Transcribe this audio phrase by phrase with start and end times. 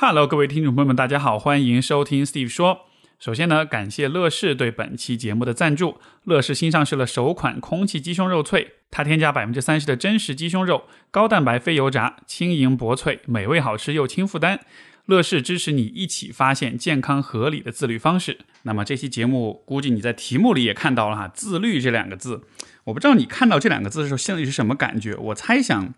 [0.00, 2.86] Hello，各位听众朋友们，大家好，欢迎收听 Steve 说。
[3.18, 5.98] 首先呢，感谢乐视对本期节目的赞助。
[6.22, 14.60] 乐视新上市了首款空气鸡胸肉脆，它添加百分之三十的真实鸡胸肉，高蛋白非油炸，轻盈薄脆，美味好吃又轻负担。
[15.06, 18.38] 乐视支持你一起发现健康合理的自律方式。
[18.62, 22.44] 那么这期节目，估计你在题目里也看到了哈，自律这两个字。
[22.84, 25.16] 我不知道你看到这两个字的时候心里是什么感觉？
[25.16, 25.92] 我猜想，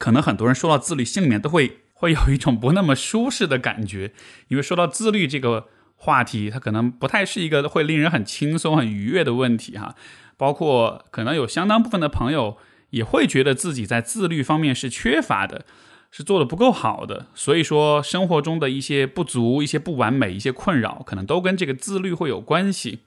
[0.00, 1.83] 可能很多人说到自律，心里面都会。
[1.94, 4.12] 会有一种不那么舒适的感觉，
[4.48, 9.94] 因为说到自律这个话题，它可能不太是一个会令人很轻松、很愉悦的问题哈。
[10.36, 12.58] 包括可能有相当部分的朋友
[12.90, 15.64] 也会觉得自己在自律方面是缺乏的，
[16.10, 17.28] 是做的不够好的。
[17.34, 23.00] 所以说，生活中的一些不足、一些不完美、一些困扰，可能都跟这个自律会有关系。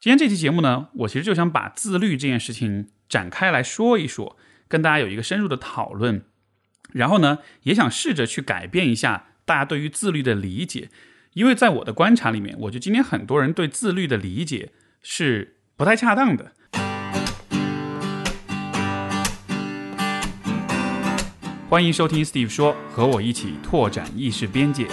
[0.00, 6.24] 今天这期节目呢，我其实就想把自律这件事情展开来说一说，跟大家有一个深入的讨论。
[6.92, 10.88] 然后呢，也想试着去改变一下大家对于自律的理解，
[11.34, 16.52] 因为在我的观察里面，我觉得今天很多人对自律的理解是不太恰当的。
[21.68, 24.88] 欢迎收听 Steve 说，和我一起拓展意识边界。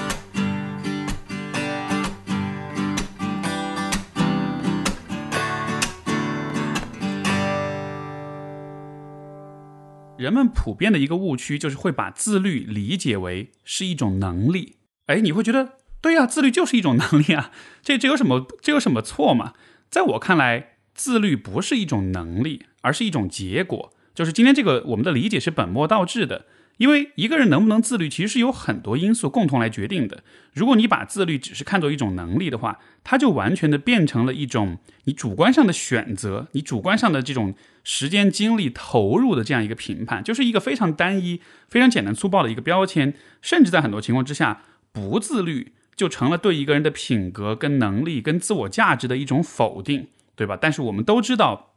[10.26, 14.78] 人们普遍的一个误区就是会把自律理解为是一种能力。
[15.06, 17.52] 哎，你会觉得对呀，自律就是一种能力啊，
[17.86, 19.54] 这这有什么这有什么错嘛？
[19.92, 23.94] 在我看来，自律不是一种能力，而是一种结果。
[24.16, 26.48] 就是今天这个我们的理解是本末倒置的。
[26.78, 30.24] 因为一个人能不能自律，其实是有很多因素共同来决定的。
[30.54, 43.14] 如果你把自律只是看作一种能力的话，它就完全的变成了一种你主观上的选择，你主观上的这种时间精力投入的这样一个评判，就是一个非常单一、非常简单粗暴的一个标签。
[43.42, 50.58] 甚至在很多情况之下，不自律就成了对一个人的品格、跟能力、跟自我价值的一种否定，对吧？
[50.60, 51.74] 但是我们都知道，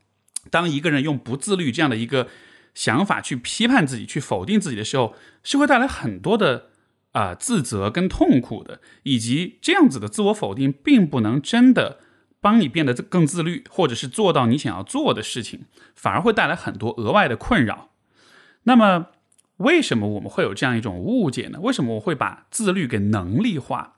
[0.51, 2.28] 当一个人用不自律这样的一个
[2.78, 6.66] 想法去批判自己、去否定自己的时候，是会带来很多的
[7.11, 11.99] 啊自责跟痛苦的，以及这样子的自我否定，并不能真的
[12.41, 15.62] 帮你变得更自律，或者是做到你想要做的事情，
[15.97, 17.91] 反而会带来很多额外的困扰。
[18.62, 19.09] 那么，
[19.56, 21.59] 为什么我们会有这样一种误解呢？
[21.60, 23.97] 为什么我会把自律给能力化？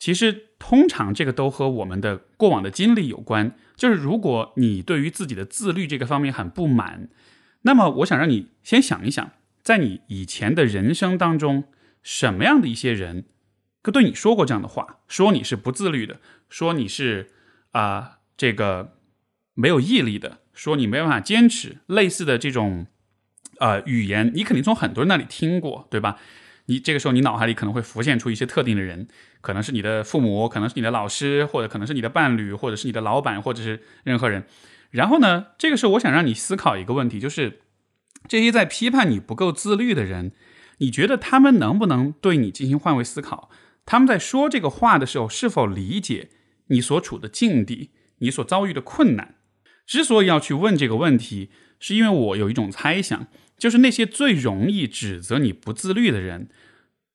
[0.00, 3.54] 其实，通常这个都和我们的过往的经历有关。
[3.76, 7.08] 就是如果你对于自己的自律这个方面很不满。
[7.62, 9.32] 那么，我想让你先想一想，
[9.62, 11.64] 在你以前的人生当中，
[12.02, 13.24] 什么样的一些人，
[13.82, 17.30] 可对你说过这样的话，说你是不自律的，说你是
[17.72, 18.96] 啊这个
[19.54, 22.86] 没有毅力的，说你没办法坚持，类似的这种
[23.58, 26.18] 啊语言，你肯定从很多人那里听过，对吧？
[26.66, 29.08] 你这个时候，你脑海里可能会浮现出一些特定的人，
[29.40, 34.44] 可能是你的父母，可能是你的老师，或者可能是你的伴侣，或者是你的老板，或者是任何人。
[34.90, 35.48] 然后呢？
[35.58, 37.60] 这个时候，我想让你思考一个问题，就是
[38.26, 40.32] 这些在批判你不够自律的人，
[40.78, 43.50] 你觉得他们能不能对你进行换位思考？
[43.84, 46.30] 他们在说这个话的时候，是否理解
[46.68, 49.34] 你所处的境地，你所遭遇的困难？
[49.86, 53.26] 之所以要去问这个问题，是因为我有一种猜想，
[53.58, 56.48] 就是那些最容易指责你不自律的人，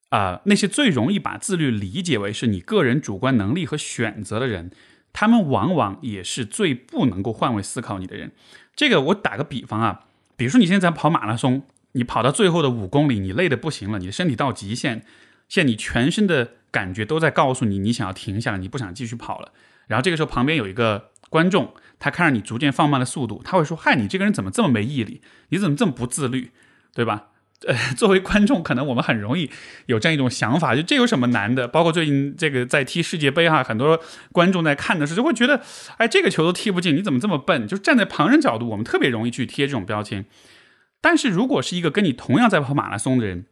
[0.09, 4.71] 啊，那些最容易把自律理解为是你个人主观能力和选择的人。
[5.13, 8.31] 他们往往也是最不能够换位思考你的人。
[8.75, 10.01] 这个我打个比方啊，
[10.35, 11.61] 比如说你现在跑马拉松，
[11.93, 15.03] 你跑到最后的五公里，你累得不行了，你的身体到极限，
[15.47, 19.51] 现在你全身的感觉都在告诉你，你想要停下来，你不想继续跑了。
[19.87, 25.21] 然后这个时候旁边有一个观众，他看着你逐渐放慢了速度，他会说：“嗨，你这个人怎么这么没毅力？
[25.49, 26.51] 你怎么这么不自律？
[26.93, 27.27] 对吧？”
[27.67, 29.49] 呃， 作为观众，可能我们很容易
[29.85, 31.67] 有这样一种想法，就这有什么难的？
[31.67, 33.99] 包括最近这个在踢世界杯哈，很多
[34.31, 35.61] 观众在看的时候就会觉得，
[35.97, 37.67] 哎，这个球都踢不进，你怎么这么笨？
[37.67, 40.25] 就站在旁人角度，我们特别容易去贴这种标签。
[41.01, 43.45] 但是如果是一个跟你同样在跑马拉松的人，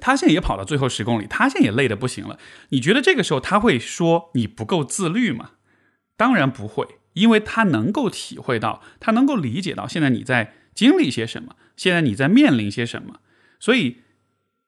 [0.00, 2.38] 他现在也跑到最后十公里，他现在也累得不行了，
[2.70, 5.50] 你觉得这个时候他会说你不够自律吗？
[6.16, 13.20] 当然不会，因为他能够体会到，他能够理解到现在你在经历些什么，现在你在面临些什么。
[13.64, 13.96] 所以，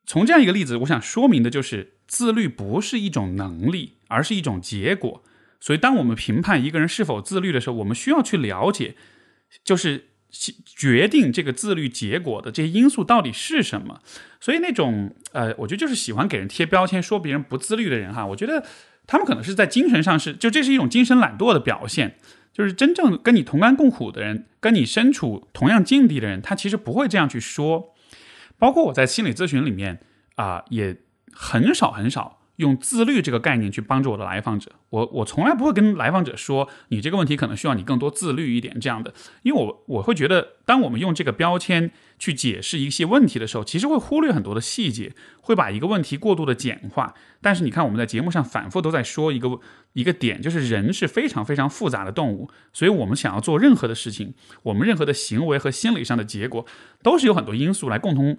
[0.07, 5.23] 从这样一个例子，我想说明的就是，自律不是一种能力，而是一种结果。
[5.61, 8.95] 所以，当我们评判一个人是否自律的时候，我们需要去了解，
[9.63, 10.07] 就是
[10.65, 14.01] 决定这个自律结果的这些因素到底是什么。
[14.41, 18.65] 所以，那种呃，我觉得就是喜欢给人贴标签，说别人不自律的人，哈，我觉得
[19.07, 22.17] 他们可能是在精神上是，就这是一种精神懒惰的表现。
[22.55, 27.93] 就是真正跟你同甘共苦的人，跟你身处同样境地的人，他其实不会这样去说。
[28.59, 30.01] 包括我在心理咨询里面
[30.37, 30.97] 啊，也
[31.33, 32.36] 很少很少。
[32.57, 39.13] 用自律这个概念去帮助我的来访者，我我从来不会跟来访者说你这个问题可能需要你更多自律一点这样的，
[39.43, 47.15] 因为我我会觉得，当我们用这个标签去解释一些问题的时候，其实会忽略很多的细节，会把一个问题过度的简化。
[47.41, 49.61] 但是你看我们在节目上反复都在说一个
[49.93, 56.65] 一个点，就是人是非常非常复杂的动物，所以我们想要做任何的事情，我们任何的行为和心理上的结果，
[57.03, 58.39] 都是有很多因素来共同。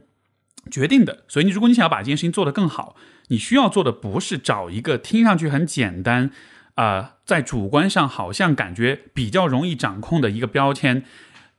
[0.70, 2.96] 决定的，所以你如果你想要把这件事情做得更好，
[3.30, 6.32] 你需要做的不是找一个听上去很简单，
[6.76, 11.04] 啊，在主观上好像感觉比较容易掌控的一个标签，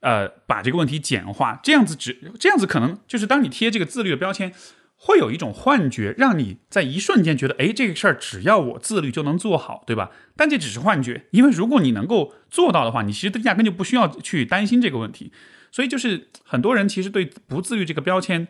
[0.00, 4.52] 呃，把这个问题简化，这样子只这样子可能就是当你贴这个自律的标签，
[4.96, 10.10] 会有一种幻觉，让你在一瞬间觉得，哎，这个事儿只要我自律就能做好，对吧？
[10.36, 15.32] 但这只是幻觉，因为如果你能够做到的话，你其实压根就不需要去担心这个问题。
[15.70, 18.48] 所以就是很多人其实对不自律这个标签。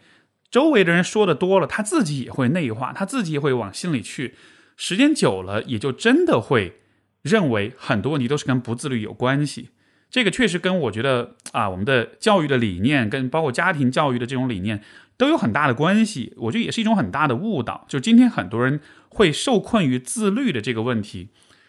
[0.50, 4.34] 周围的人说的多了，他自己也会内化，他自己也会往心里去。
[4.76, 6.80] 时间久了，也就真的会
[7.22, 9.70] 认为很多问题都是跟不自律有关系。
[10.10, 14.82] 这个确实跟我觉得啊，我们的教育的理念，跟包括家庭教育的这种理念
[15.18, 16.32] 都有很大的关系。
[16.38, 17.84] 我觉得也是一种很大的误导。
[17.88, 18.80] 就今天很多人
[19.10, 21.28] 会受困于自律的这个问题，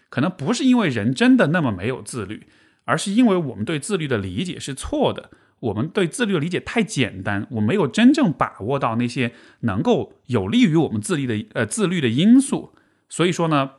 [0.09, 2.47] 可能不是因为人真的那么没有自律，
[2.85, 5.31] 而是因为我们对自律的理解是错的。
[5.59, 12.73] 我们对自律的理解太简单，我没有真正把握到那些能够有利于我们自律的呃自律的因素，
[13.09, 13.71] 所以说呢，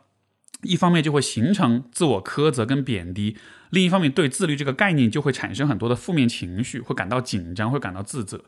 [0.63, 3.37] 一方面就会形成自我苛责跟贬低，
[3.71, 8.45] 另一方面对自律这个概念就会产生很多的负面情绪，会感到紧张，会感到自责。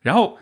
[0.00, 0.38] 然后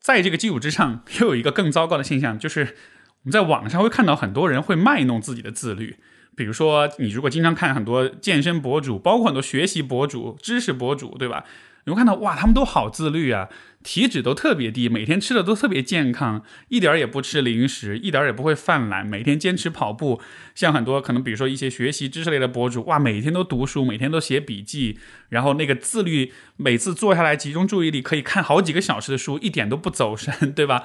[0.00, 5.96] 在这个基础之上，又有一个更糟糕的现象，就是我们在网上会看到很多人会卖弄自己的自律。
[6.36, 11.44] 比如说，你如果经常看很多健身博主，包括很多学习博主、知识博主，对吧？
[11.86, 13.48] 你会看到，哇，他们都好自律啊，
[13.82, 20.20] 体脂都特别低，每天吃的都特别健康，一点也不吃零食，一点也不会犯懒，每天坚持跑步。
[20.54, 24.98] 像很多可能，比如说一些学习知识类的博主，哇，每天都读书，每天都写笔记，
[25.28, 30.84] 然后那个自律，每次坐下来集中注意力可以看好几个小时的书，一点都不走神， 对吧？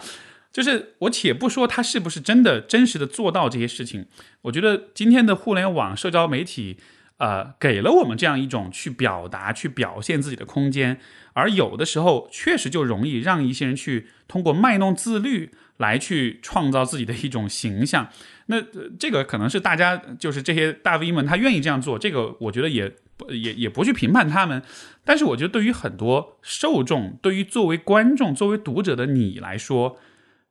[0.51, 4.07] 就是我且不说他是不是真的真实的做到这些事情，
[4.41, 6.77] 我觉得今天的互联网社交媒体，
[7.19, 10.99] 呃，给了我们这样一种去表达、去表现自己的空间，
[11.33, 18.07] 而有的时候确实就容易让一些人去通过卖弄自律来去创造自己的一种形象。
[18.45, 18.61] 那
[18.97, 22.95] 这个可能是大家就是这些大 V 们他愿意这样做，这个我觉得也
[23.29, 24.63] 也也不去评判他们。
[25.03, 29.97] 但是我觉得对于很多受众，对于作为观众、作为读者的你来说，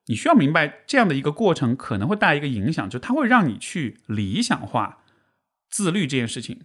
[0.09, 4.98] 你需要明白这样的一个过程可能会带来一个影响，就它会让你去理想化
[5.69, 6.61] 自律这件事情，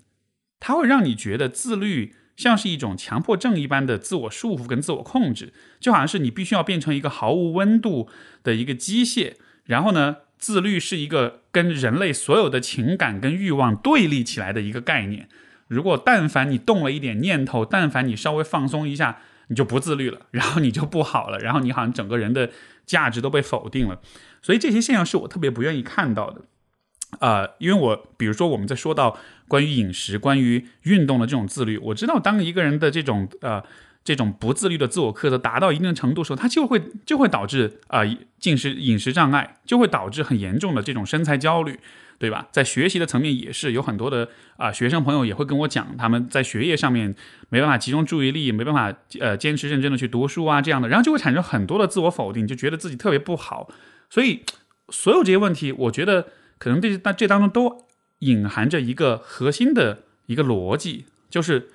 [0.59, 8.09] 它会让你觉得自律像是一种强迫症一般的自我束缚跟自我控制，就好像是你必须要变成一个毫无温度
[8.43, 9.33] 的一个机械，
[9.65, 15.27] 然后呢，自律是一个跟人类所有的情感跟欲望对立起来的一个概念。
[15.67, 19.19] 如果但凡你动了一点念头，但凡你稍微放松一下。
[19.49, 22.49] 你就不自律了，然后你就不好了，然后你好像整个人的
[22.85, 23.99] 价值都被否定了，
[24.41, 26.43] 所以这些现象是我特别不愿意看到的，
[27.19, 29.17] 啊，因为我比如说我们在说到
[29.47, 33.63] 关于饮食、关于运动的这种自律，我知道当一个人的这种呃
[34.03, 38.01] 这种不自律的自我苛责达到一定程度的时候，他就会就会导致啊
[38.39, 41.79] 进食饮食障碍，就会导致很严重的这种身材焦虑。
[42.19, 42.47] 对吧？
[42.53, 47.13] 在学习的层面也是有很多的啊，学生朋友也会跟我讲，他们在学业上面
[47.49, 53.69] 没办法集中注意力，没办法呃坚持认真的去读书啊这样的，然后就会产生很多的自我否定，就觉得自己特别不好。
[54.09, 54.41] 所以
[54.87, 56.27] 所有这些问题，我觉得
[56.63, 57.87] 可能这这当中都
[58.19, 61.71] 隐含着一个核心的一个逻辑，就是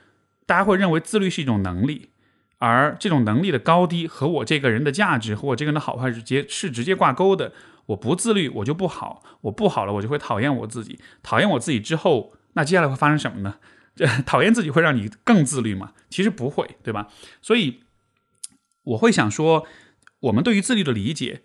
[0.47, 2.09] 大家会认为自律是一种能力，
[2.57, 7.52] 而这种能力的高低和我这个人的价值和我这个人的好坏是接是直接挂钩的。
[7.88, 9.23] 我不自律，我就不好。
[9.42, 10.99] 我不好了，我就会讨厌我自己。
[11.23, 13.57] 讨厌我自己之后，那接下来会发生什么呢？
[13.95, 15.92] 这 讨厌自己会让你更自律吗？
[16.09, 17.09] 其实不会，对吧？
[17.42, 17.83] 所以
[18.85, 19.66] 我会想说，
[20.21, 21.42] 我们对于自律的理解，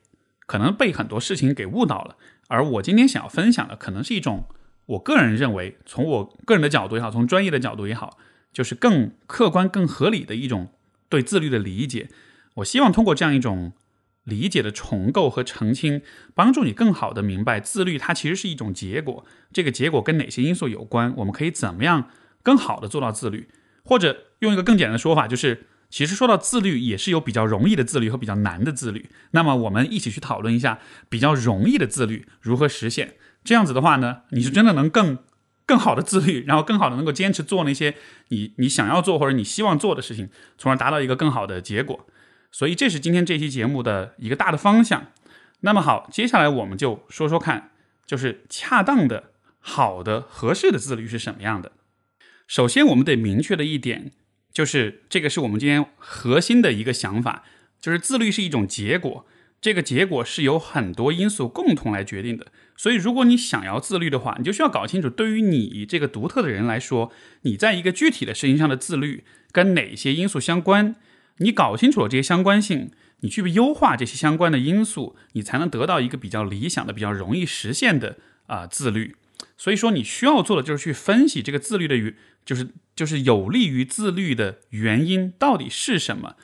[0.47, 2.15] 可能被很多事情给误导了。
[2.47, 4.45] 而我今天想要分享的，可能是一种
[4.85, 8.17] 我个人认为，从我个人的角度也好，从专业的角度也好，
[8.51, 10.73] 就是更客观、更合理的一种
[11.09, 12.09] 对自律的理解。
[12.55, 13.73] 我希望通过这样一种。
[14.25, 16.01] 理解的重构和澄清，
[16.33, 19.25] 帮助你更好的明白自律，它其实是一种结果。
[19.51, 21.13] 这个结果跟哪些因素有关？
[21.17, 22.09] 我们可以怎么样
[22.41, 23.49] 更好的做到自律？
[23.83, 29.11] 或者用一个更简单的说法，就是其实说到自律，也是有比较容易的自律和比较难的自律。
[29.29, 33.13] 那么我们一起去讨论一下比较容易的自律如何实现。
[33.43, 35.19] 这样子的话呢，你是真的能更
[35.67, 37.93] 更好的自律，然后更好的能够坚持做那些
[38.29, 42.07] 你你想要做或者你希望做的事情，从而达到一个更好的结果。
[42.51, 45.11] 所以这是今天这期节目的一个大的方向。
[45.59, 47.69] 那么好，接下来我们就说说看，
[48.07, 49.25] 就是恰当的、
[49.59, 51.71] 好的、合适的自律是什么样的。
[52.47, 54.11] 首先，我们得明确的一点
[54.53, 57.43] 就是，这个是我们今天核心的一个想法，
[57.81, 59.25] 就是自律是一种结果。
[59.59, 70.95] 这个结果是由很多因素共同来决定的，所以如果你想要自律的话，你就需要搞清楚，对于你这个独特的人来说，你在一个具体的事情上的自律跟哪些因素相关。
[71.37, 72.91] 你搞清楚了这些相关性，
[73.21, 78.17] 你去优化这些相关的因素，你才能得到一个比较理想的、比较容易实现的
[78.47, 79.15] 啊自律。
[79.57, 82.13] 所以说，你需要做的就是去分析这个自律的原，
[82.45, 86.35] 就是就是有利于自律的原因到底是什么，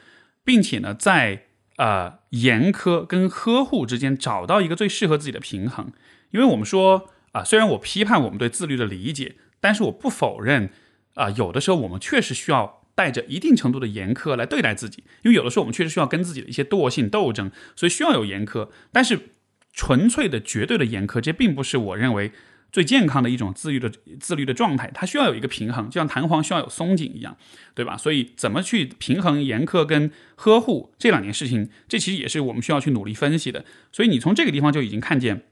[0.44, 1.46] 并且呢，在
[1.78, 5.94] 呃，严苛跟呵护之间找到一个最适合自己的平衡，
[6.32, 10.72] 因为我们说啊，虽然我批判我们对自律的理解，但是我不否认
[11.14, 19.30] 啊，有的时候我们确实需要带着一定程度的严苛来对待自己，因为有的时候我们确实需要跟自己的一些惰性斗争，所以需要有严苛，但是
[19.72, 22.32] 纯粹的、绝对的严苛，这并不是我认为。
[22.72, 27.36] 最健康的一种自律的自律的状态，它需要有一个平衡，就像弹簧需要有松紧一样，
[27.74, 27.98] 对吧？
[27.98, 33.66] 所以怎么去平衡严苛跟呵护这两件事情，这其实也是我们需要去努力分析的。
[33.92, 35.46] 所以你从这个地方就已经看见，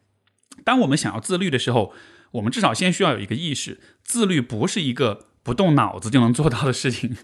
[0.64, 1.94] 当我们想要自律的时候，
[2.32, 7.16] 我们至少先需要有一个意识，自律不是一个不动脑子就能做到的事情，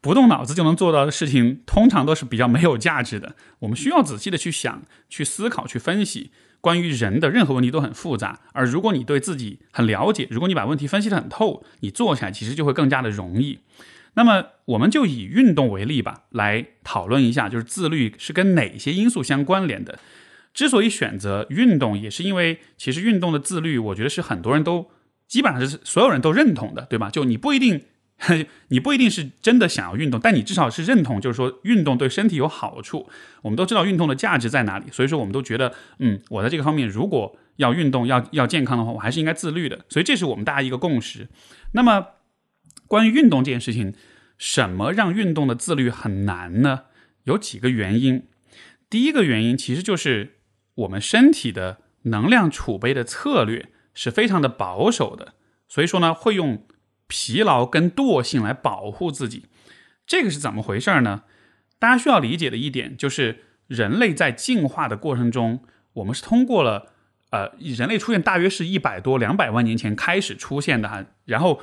[0.00, 3.36] 不动脑子就能做到的事情，通常都是比较没有价值的。
[3.60, 6.32] 我们需要仔细的去想、去思考、去分析。
[6.60, 13.60] 关于人的任何问题都很复杂，而如果你对自己很了解，如果你把问题分析得很透，你做起来其实就会更加的容易。
[14.14, 19.98] 那么，我们就以运动为例吧，来讨论一下，就是自律是跟哪些因素相关联的。
[20.52, 24.90] 之所以选择运动，也是因为其实运动的自律，我觉得是很多人都
[25.28, 27.10] 基本上是所有人都认同的，对吧？
[27.10, 27.82] 就你不一定。
[28.68, 33.08] 你不一定是真的想要运动，但你至少是认同，就是说运动对身体有好处。
[33.42, 39.84] 我们都知道运动的价值在哪里，所以说我们都觉得，嗯，我在这个方面如果要运动、要要健康的话，我还是应该自律的。
[39.88, 41.28] 所以这是我们大家一个共识。
[41.72, 42.06] 那么
[42.88, 43.94] 关于运动这件事情，
[44.36, 46.86] 什么让运动的自律很难呢？
[47.22, 48.24] 有几个原因。
[48.90, 50.38] 第一个原因其实就是
[50.74, 55.34] 我们身体的能量储备的策略是非常的保守的，
[55.68, 56.66] 所以说呢会用。
[57.08, 59.46] 疲劳跟惰性来保护自己，
[60.06, 61.24] 这个是怎么回事呢？
[61.80, 65.60] 大家需要理解的一点就是，人类在进化的过程中，
[65.94, 66.92] 我们是通过了，
[67.30, 71.60] 呃，人类出现大约是一百多两百万年前开始出现的哈，然后，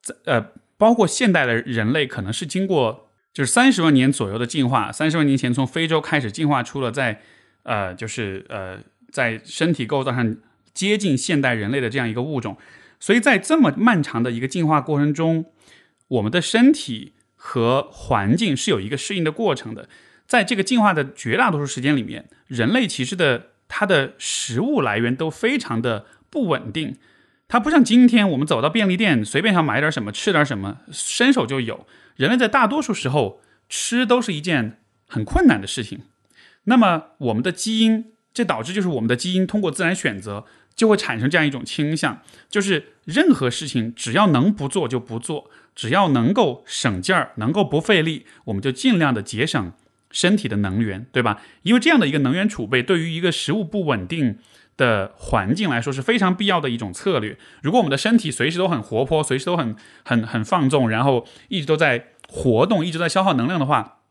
[0.00, 7.20] 在呃，包括现代的人类可能是经过就是三十万年左右的进化，三十万年前从非洲开始进化出了在，
[7.62, 8.78] 呃，就是呃，
[9.10, 10.36] 在身体构造上
[10.72, 12.56] 接近现代人类的这样一个物种。
[13.00, 15.46] 所以在这么漫长的一个进化过程中，
[16.08, 19.88] 我们的身体和环境是有一个适应的过程的。
[20.26, 26.96] 在这个进化的绝大多数时间里面，人类其实的它的食物来源都非常的不稳定。
[27.46, 31.86] 它不像今天我们走到便利店随便想买点什么吃点什么，伸手就有。
[32.16, 33.40] 人类在大多数时候
[33.70, 36.00] 吃都是一件很困难的事情。
[36.64, 40.44] 那么我们的基因，这导致就是我们的基因通过自然选择。
[40.78, 49.72] 就会产生这样一种倾向，就是任何事情只要能不做就不做，只要能够省劲儿、能够不费力，我们就尽量的节省
[50.12, 51.42] 身体的能源，对吧？
[51.62, 54.38] 因为这样的一个能源储备，对于一个食物不稳定
[54.76, 57.36] 的环境来说是非常必要的一种策略。
[57.60, 64.02] 如果我们的身体随时都很活泼，随时都很很很放纵，然后一直都在活动，一直在消耗能量的话，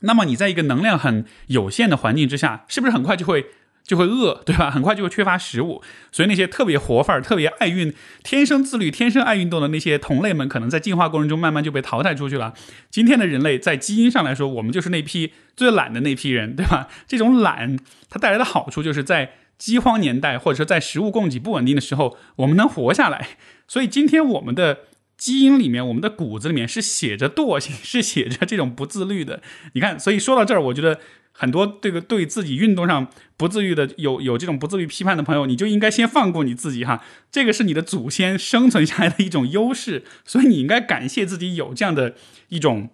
[0.00, 3.46] 那么你在一个能量很有限的环境之下，是不是很快就会？
[3.86, 4.70] 就会饿，对吧？
[4.70, 12.52] 很快就会缺乏食物，所以那些特别活范儿、特别爱运、天生自律、天生爱运动的那些同类们，可能在进化过程中慢慢就被淘汰出去了。
[12.90, 16.88] 今天的人类在基因上来说，我们就是那批最懒的那批人，对吧？
[17.06, 17.78] 这种懒
[18.10, 23.28] 它带来的好处，就是在饥荒年代或者说在食物供给不稳定的时候，我们能活下来。
[23.68, 24.80] 所以今天我们的
[25.16, 29.42] 基因里面，我们的骨子里面是写着惰性， 是写着这种不自律的。
[29.72, 31.00] 你看，所以说到这儿，我觉得。
[31.38, 37.04] 很多这个对自己运动上不自律的，有有这种不自律批判的朋友，你就应该先放过你自己哈。
[37.30, 42.14] 这个是你的祖先生存下来的一种优势，所以你应该感谢自己有这样的
[42.48, 42.88] 一种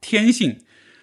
[0.00, 0.60] 天性。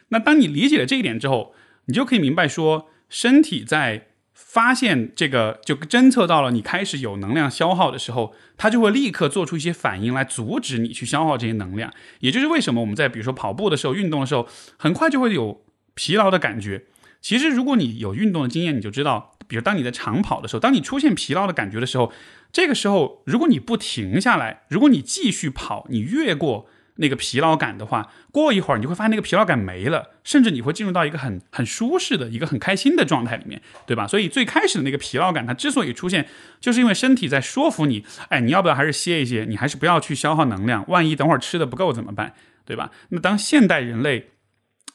[0.07, 1.53] 那当你理解了这一点之后，
[1.87, 4.07] 你就可以明白说，身体在
[4.45, 11.93] 发现这个就侦测到了你开始有能量消耗的时候，它就会立刻做出一些反应来阻止你去消耗这些能量。
[12.19, 15.63] 也就是为什么我们在比如说跑步的时候、运动的时候，很快就会有。
[15.95, 16.85] 疲劳的感觉，
[17.19, 22.13] 其实如果你有运动的经验，你就知道，比如当你在长跑的时候，当你出现疲劳的感觉的时候，
[22.53, 26.67] 这个时候如果你不停下来，如果你继续跑，你越过
[27.01, 34.05] 那个疲劳感的话，过一会儿你就会发现那个疲劳感没了，甚至你会进入到一个很很舒适的一个很开心的状态里面，对吧？
[34.05, 36.27] 所以最开始的那个疲劳感，它之所以出现，
[36.59, 39.45] 就是因为身体在说服你，哎，你要不要还是歇一歇？
[39.47, 42.33] 你还是不要去消耗能量，万一等会儿吃的不够怎么办？
[42.65, 42.91] 对吧？
[43.09, 44.31] 那当现代人类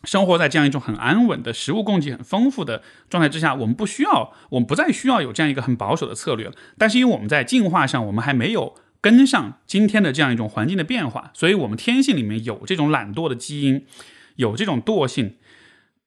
[0.04, 6.52] 生活在这样一种很安稳的食物供给很丰富的状态之下，我们不需要，我们不再需要有这样一个很保守的策略了。
[6.76, 8.76] 但是因为我们在进化上，我们还没有。
[9.04, 13.84] 跟上今天的这样一种环境的变化，所以我们天性里面有这种懒惰的基因，
[14.36, 15.34] 有这种惰性。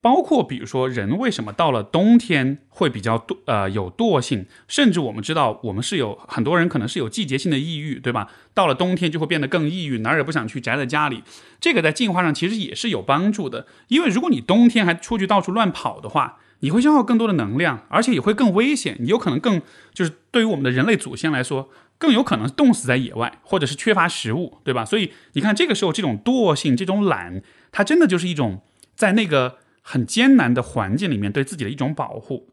[0.02, 8.32] 包括比如说人为什么到了冬天会比较惰呃有惰性，甚至我们知道我们是有很多人可能是有季节性的抑郁，对吧？
[8.56, 11.22] 到了冬天就会变得更抑郁，哪儿也不想去，宅在家里。
[11.60, 18.98] 这个在进化上其实也是有帮助的，因为如果你冬天还出去到处乱跑的话，你会消耗更多的能量，而且也会更危险。
[19.00, 19.62] 你有可能更
[19.94, 21.70] 就是对于我们的人类祖先来说。
[21.98, 24.86] 更有可能冻死在野外，或者是缺乏食物，对吧？
[24.86, 28.62] 所以你看，这个时候这种惰性、这种懒，它真的就是一种
[28.96, 32.50] 在那个很艰难的环境里面对自己的一种保护。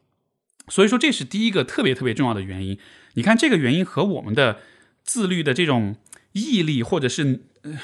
[0.68, 2.78] 所以说，这是第一个特别特别重要的原因。
[3.14, 4.60] 你看，这个原因和我们的
[5.02, 5.96] 自律的这种
[6.32, 7.78] 毅力，或者是呃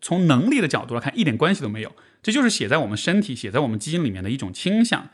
[0.00, 1.94] 从能力的角度来看，一点关系都没有。
[2.22, 5.08] 这就是写在我们身体、写在我们基因里面的一种倾向。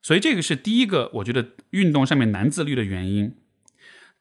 [0.00, 3.34] 所以，这个是第一个，我觉得运动上面难自律的原因。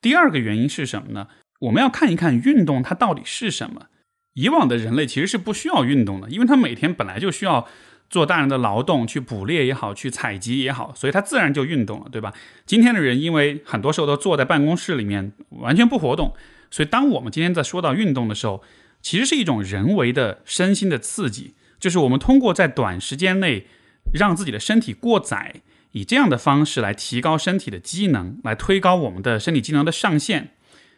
[0.05, 1.29] 第二个原因是什么呢？
[1.61, 3.87] 我们要看一看运动它到底是什么。
[4.35, 7.67] 以往的人类其实是不需要运动的，因为他每天本来就需要
[8.07, 12.31] 做大量的劳动，去捕猎也好，去采集也好，所以他自然就运动了，对吧？
[12.67, 16.35] 今天的人因为很多时候都坐在办公室里面，完全不活动，
[16.69, 18.61] 所以当我们今天在说到运动的时候，
[19.01, 23.65] 其实是一种人为的身心的刺激，就是我们通过在短时间内
[24.13, 25.61] 让自己的身体过载。
[25.95, 30.51] 以这样的方式来提高身体的机能，来推高我们的身体机能的上限。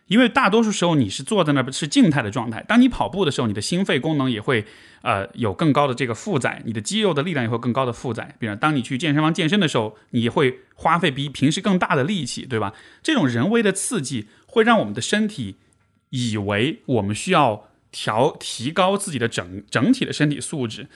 [0.08, 4.66] 因为大多数时候你是坐在那儿是静态的状态，当你跑步的时候，你的心肺功能也会
[5.04, 8.36] 呃有更高的这个负载，你的肌肉的力量也会更高的负载。
[8.40, 12.74] 比如当你去健身房健身的时候，你会花费比平时更大的力气，对吧？
[13.04, 15.58] 这种人为的刺激会让我们的身体
[16.10, 20.88] 以为我们需要调提高自己的整整体的身体素质。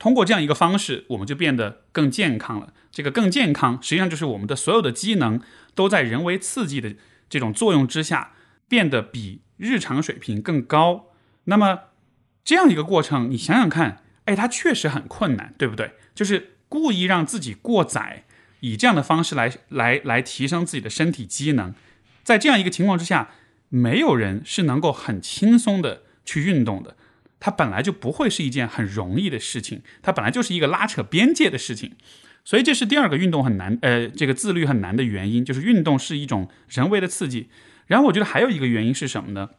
[0.00, 2.72] 通过这样一个方式，我们就变得更健康了。
[2.90, 5.40] 这个更健康，实际上就是我们的所有的机能
[5.74, 6.96] 都在人为刺激的
[7.28, 8.32] 这种作用之下，
[8.66, 11.10] 变得比日常水平更高。
[11.44, 11.80] 那么
[12.42, 15.92] 这样一个过程，你想想看，哎，它确实很困难，对不对？
[16.14, 18.24] 就是故意让自己过载，
[18.60, 21.74] 以这样的方式来来来提升自己的身体机能。
[22.24, 23.28] 在这样一个情况之下，
[23.68, 26.96] 没有人是能够很轻松的去运动的。
[27.40, 31.96] 它本来就不会是一件很容易的事情，它本来就是一个拉扯边界的事情，
[32.44, 37.48] 所以这是第二个运动很难，呃，这个自律很难的原因，就是运动是一种人为的刺激。
[37.86, 39.50] 然后我觉得还有一个原因是什么呢？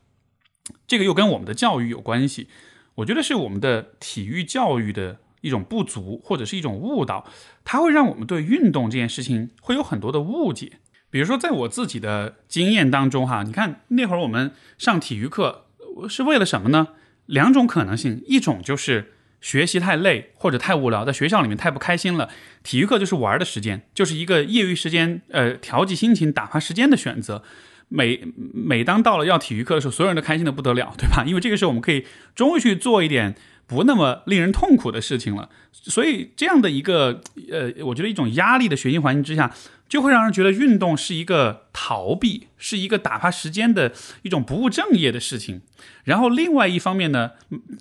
[0.87, 2.47] 这个又跟我们的教育有关系。
[2.95, 7.25] 我觉得是我们的体育教育的一种不足，或者是一种误导，
[7.65, 10.73] 它会让我们对运动这件事情会有很多的误解。
[11.09, 15.65] 比如说，在我自己的经验当中，哈，你看那会儿我们上体育课
[16.07, 16.89] 是为了什么呢？
[17.31, 22.29] 两种可能性，一种就是学习太累或者太无聊，在学校里面太不开心了，
[22.63, 27.43] 体育课就是玩的时间，就是一个业余时间，呃，调剂心情、打发时间的选择。
[27.87, 28.21] 每
[28.53, 31.23] 每当到了要体育课的时候，所有人都开心的不得了，对吧？
[31.25, 33.35] 因为这个时候我们可以终于去做一点。
[33.67, 39.49] 不那么令人痛苦的事情了，所以这样的一个呃，我觉得一种压力的学习环境之下，
[39.91, 45.63] 就会让人觉得运动是一个逃避，是一个打发时间的一种不务正业的事情。
[46.05, 47.31] 然后另外一方面呢，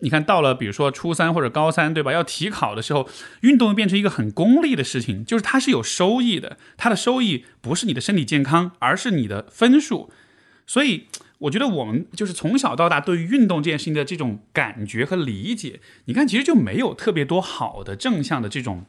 [0.00, 2.12] 你看到了比如说初三或者高三，对吧？
[2.12, 3.08] 要体考的时候，
[3.42, 10.10] 运动变成一个很功利的事情，就是它是有收益的，它的收益不是你的身体健康，而是你的分数，
[10.66, 11.06] 所以。
[11.40, 18.84] 我觉得我们就是从小到大对于运动这件事情的这种感觉和理解，你看其实就没有特别多好的正向的这种，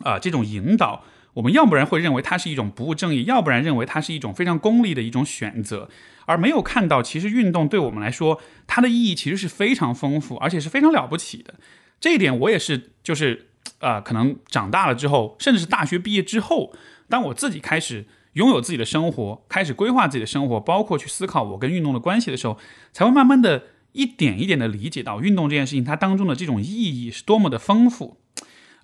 [0.00, 1.04] 啊这种引导。
[1.36, 5.88] 我们要不然会认为它是一种不务正业，要不然认为它是一种非常功利的一种选择，
[6.26, 11.54] 而没有看到其实运动对我们来说它的意义其实是非常丰富，而且是非常了不起的。
[12.00, 16.72] 这一点我也是，就是啊，可能长大了之后，甚至是大学毕业之后，
[17.08, 18.06] 当我自己开始。
[18.36, 22.58] 拥有自己的生活，开始规划自己的生活，包括去思考我跟运动的关系的时候，
[22.92, 28.18] 才会慢慢的一点一点的理解到运动这件事情它当中的这种意义是多么的丰富。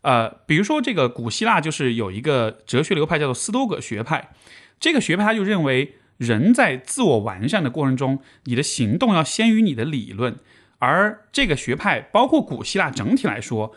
[0.03, 4.31] 呃，比如说这个古希腊就是有一个哲学流派叫做斯多葛学派，
[4.79, 10.37] 这个学派他就认为人在自我完善的过程中，你的行动要先于你的理论，
[10.79, 13.75] 而这个学派包括古希腊整体来说，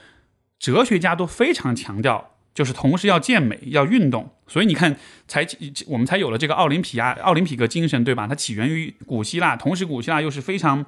[0.59, 2.31] 哲学家都非常强调。
[2.55, 4.95] 就是同时要健美，要运动，所以你看，
[5.27, 5.45] 才
[5.87, 8.27] 我们才有了这个奥林匹亚、奥林匹克精神，对吧？
[8.27, 10.85] 它起源于古希腊，同时古希腊又是非常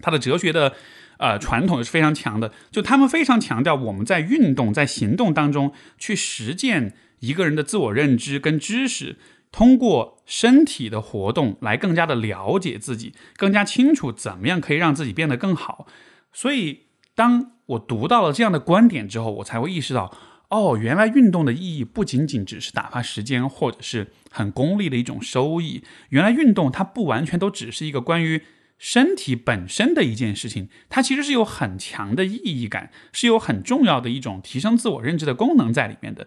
[0.00, 0.74] 他的哲学的
[1.18, 9.16] 呃传统是非常强的，就他们非常强调我们在运动在行动当中去实践一个人的自我认知跟知识。
[9.50, 15.86] 通过身体的活动来更加的了解自己，更加清楚怎么样可以让自己变得更好。
[16.34, 16.80] 所以，
[17.14, 20.14] 当我读到了这样的观点之后，我才会意识到，
[20.50, 25.82] 哦，原来运动的意义不仅仅只是打发时间，或者是很功利的一种收益。
[26.10, 28.42] 原来运动它不完全都只是一个关于
[28.78, 36.26] 身体本身的一件事情，它其实是有很强的意义感，是有很重要的一种提升自我认知的功能在里面的。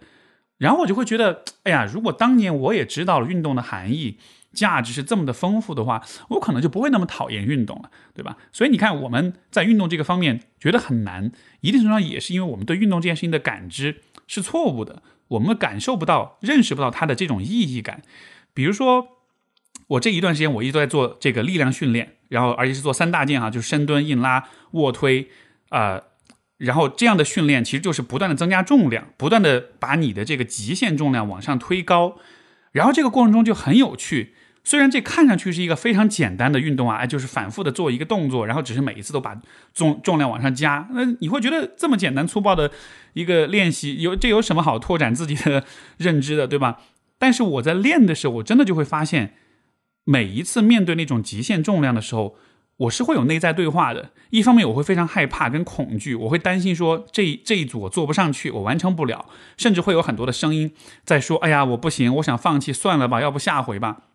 [0.57, 4.17] 然后我就会觉得，哎呀，如果当年我也知道了运动的含义、
[4.53, 8.37] 价值是这么的丰富的话，我可能就不会那么讨厌运动了，对吧？
[8.51, 18.03] 所以你看，我们在运动这个方面觉得很难，一定程度上也是因为我们对运动这件事情的感知是错误的，我们感受不到、认识不到它的这种意义感。
[18.53, 19.20] 比如说，
[19.91, 25.29] 我这一段时间我一直在做这个力量训练，然后而且是做三大件哈，就是深蹲、硬拉、卧推，
[25.69, 26.01] 啊。
[26.57, 32.17] 然后这样的训练其实就是不断的增加重量，不断的把你的这个极限重量往上推高，
[32.71, 34.35] 然后这个过程中就很有趣。
[34.63, 39.35] 虽然这看上去是一个非常简单的运动啊，哎，就是反复的做一个动作，然后只是每一次都把
[39.73, 42.71] 重重量往上加，那你会觉得这么简单粗暴的
[43.13, 45.65] 一个练习，有这有什么好拓展自己的
[45.97, 46.77] 认知的，对吧？
[47.17, 49.33] 但是我在练的时候，我真的就会发现，
[50.11, 52.35] 每一次面对那种极限重量的时候。
[52.77, 64.05] 我是会有内在对话的，一方面我会非常害怕跟恐惧，我会担心说这这一组我做不上去，我完成不了，甚至会有很多的声音在说，哎呀，我不行，我想放弃，算了吧，要不下回吧。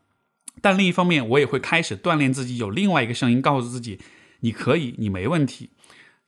[0.61, 4.01] 但另一方面，我也会开始锻炼自己，有另外一个声音告诉自己，
[4.41, 5.71] 你可以，你没问题，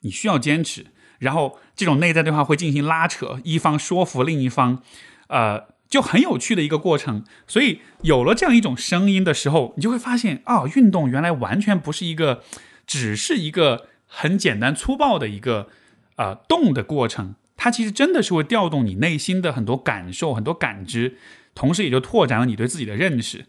[0.02, 0.86] 你需要坚持。
[1.18, 4.80] 然后这种内在对话会进行拉扯，一方说服另一方，
[5.26, 5.76] 呃。
[5.88, 12.42] 就很有趣的一个过程，所以有了这样一种声音的时候，你就会发现啊，运动原来完全不是一个，
[12.86, 15.68] 只是一个很简单粗暴的一个
[16.16, 21.16] 呃动的过程，它其实真的是会调动你内心的很多感受、很多感知，
[21.54, 23.46] 同时也就拓展了你对自己的认识。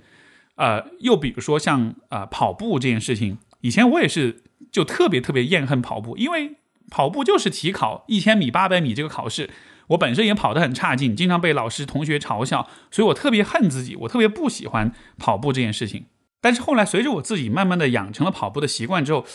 [0.56, 6.56] 呃，又比如说像呃跑步这件事情，以前我也是就特别特别厌恨跑步，因为
[6.90, 9.50] 跑步就是体考一千米、八百米这个考试。
[9.90, 16.06] 我本身也跑得很差劲，经常被老师、同学嘲笑，所以我特别恨自己，我特别不喜欢跑步这件事情。
[16.42, 19.26] 但是后来，随着我自己慢慢的养成了跑步的习惯之后，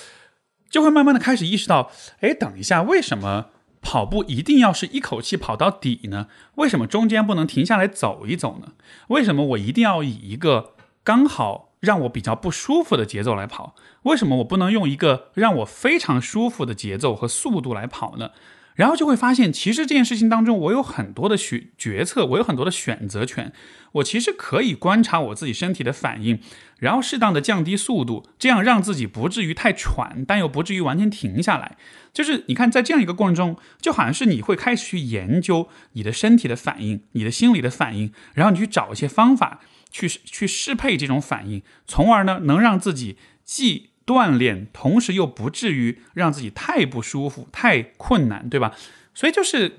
[0.70, 1.90] 就会慢慢的开始意识到，
[2.20, 3.46] 哎，等一下，为什么
[3.82, 6.28] 跑步一定要是一口气跑到底呢？
[6.54, 8.72] 为什么中间不能停下来走一走呢？
[9.08, 13.74] 为什么我一定要以一个刚好让我比较不舒服的节奏来跑？
[14.04, 18.30] 为什么我不能用一个让我非常舒服的节奏和速度来跑呢？
[18.74, 23.52] 然后就会发现，其实这件事情当中，我有很多的选决策，我有很多的选择权。
[23.92, 26.40] 我其实可以观察我自己身体的反应，
[26.80, 31.76] 然后适当的降低速度，这样让自己不至于太喘，但又不至于完全停下来。
[32.12, 39.60] 就是你看，在这样一个过程中，就好像是你会开始去研究你的身体的反应，你的心理的反应，然后你去找一些方法
[39.92, 48.74] 去去适配这种反应，从而呢，能让自己既锻炼，同时又不至于让自己太不舒服、太困难，对吧？
[49.14, 49.78] 所以就是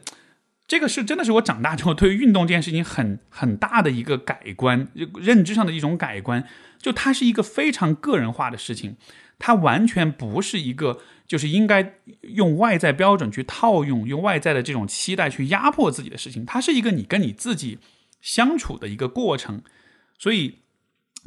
[0.68, 4.88] 这个是真的是我长大之后对于运动这件事情很很大的一个改观，
[5.20, 6.48] 认知上的一种改观。
[6.80, 8.96] 就它是一个非常个人化的事情，
[9.38, 16.46] 它完全不是一个就是应该用外在标准去套用、用外在的这种期待去压迫自己的事情。
[16.46, 17.80] 它是一个你跟你自己
[18.22, 19.62] 相处的一个过程。
[20.18, 20.60] 所以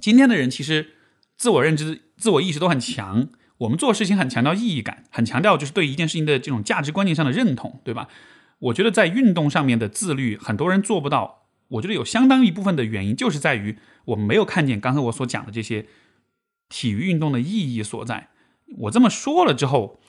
[0.01, 0.95] 今天的人其实。
[1.39, 3.29] 自我认知、自我意识都很强，
[3.59, 8.09] 我们做事情很强调意义感，很强调就是对一件事情的这种价值观念上的认同，对吧？
[8.59, 11.47] 我觉得在运动上面的自律，很多人做不到。
[11.69, 15.87] 我觉得有相当一部分的原因，就是在于我们没有看见刚才我所讲的这些
[16.69, 18.29] 体育运动的意义所在。
[18.81, 20.01] 我这么说了之后。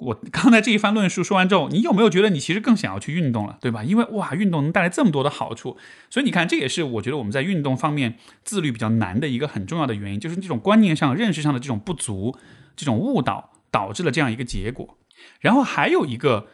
[0.00, 3.84] 我 刚才这一番论述说完之后，你有没有觉得你其实更想要去运动了，对吧？
[3.84, 5.76] 因为哇，运动能带来这么多的好处，
[6.08, 12.36] 所以你看，这也是我觉得我们在运动方面自律比较难的一个很重要的原因，就是这种观念上、认识上的这种不足、
[12.74, 14.98] 这种误导，导致了这样一个结果。
[15.40, 16.48] 然后还有一个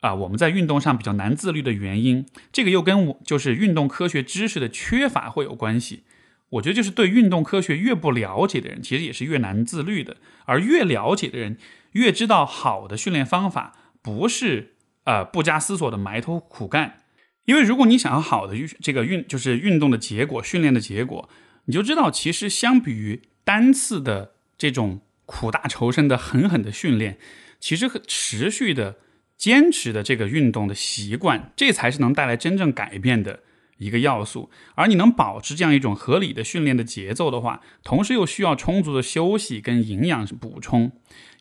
[0.00, 6.04] 啊，我们在运动上比较难自律的原因，这个又跟我就是运动科学知识的缺乏会有关系。
[6.50, 11.56] 我觉得就是对运动科学越不了解的人，其实也是越难自律的，而越了解的人。
[11.92, 14.74] 越知道好的训练方法不是
[15.04, 17.00] 呃不加思索的埋头苦干，
[17.44, 21.28] 因为如果你想要好的这个运就是运动的结果、训练的结果，
[21.64, 27.18] 你就知道其实相比于单次的这种苦大仇深的狠狠的训练，
[27.58, 28.96] 其实持续的
[29.36, 33.40] 坚持的这个运动的习惯，这才是能带来真正改变的
[33.82, 34.50] 一个要素。
[34.74, 40.92] 而你能保持这样一种合理的训练的节奏的话，同时又需要充足的休息跟营养补充，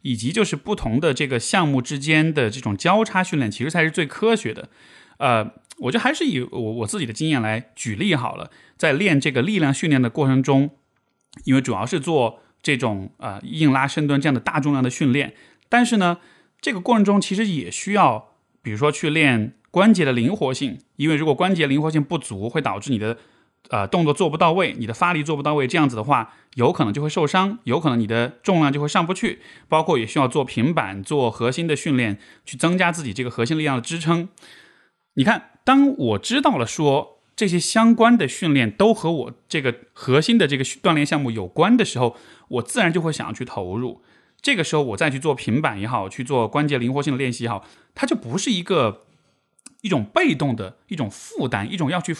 [0.02, 4.70] 以及就是不同的这个项目之间的这种交叉训练，其实才是最科学的。
[5.18, 10.72] 呃，我就还是以我我自己的经验来举例好了，在练这个力量训练的过程中，
[11.44, 15.34] 因为主要是做这种呃硬拉深蹲这样的大重量的训练，
[15.70, 16.18] 但是呢，
[16.60, 18.30] 这个过程中其实也需要，
[18.64, 23.18] 比如说去练关节的灵活性，因为如果关节灵活性不足，会导致你的
[23.70, 34.28] 呃动作做不到位，你的发力做不到位，这样子的话，有可能就会受伤，有可能你的重量就会上不去，包括也需要做平板、做核心的训练，去增加自己这个核心力量的支撑。
[35.14, 42.18] 你看，当我知道了说这些相关的训练都和我这个核心的这个锻炼项目有关的时候，
[42.50, 44.02] 我自然就会想要去投入。
[44.42, 49.04] 这个时候，我再去做平板也好，去做关节灵活性的练习也好，它就不是一个
[49.82, 52.16] 一种被动的一种负担，一种要去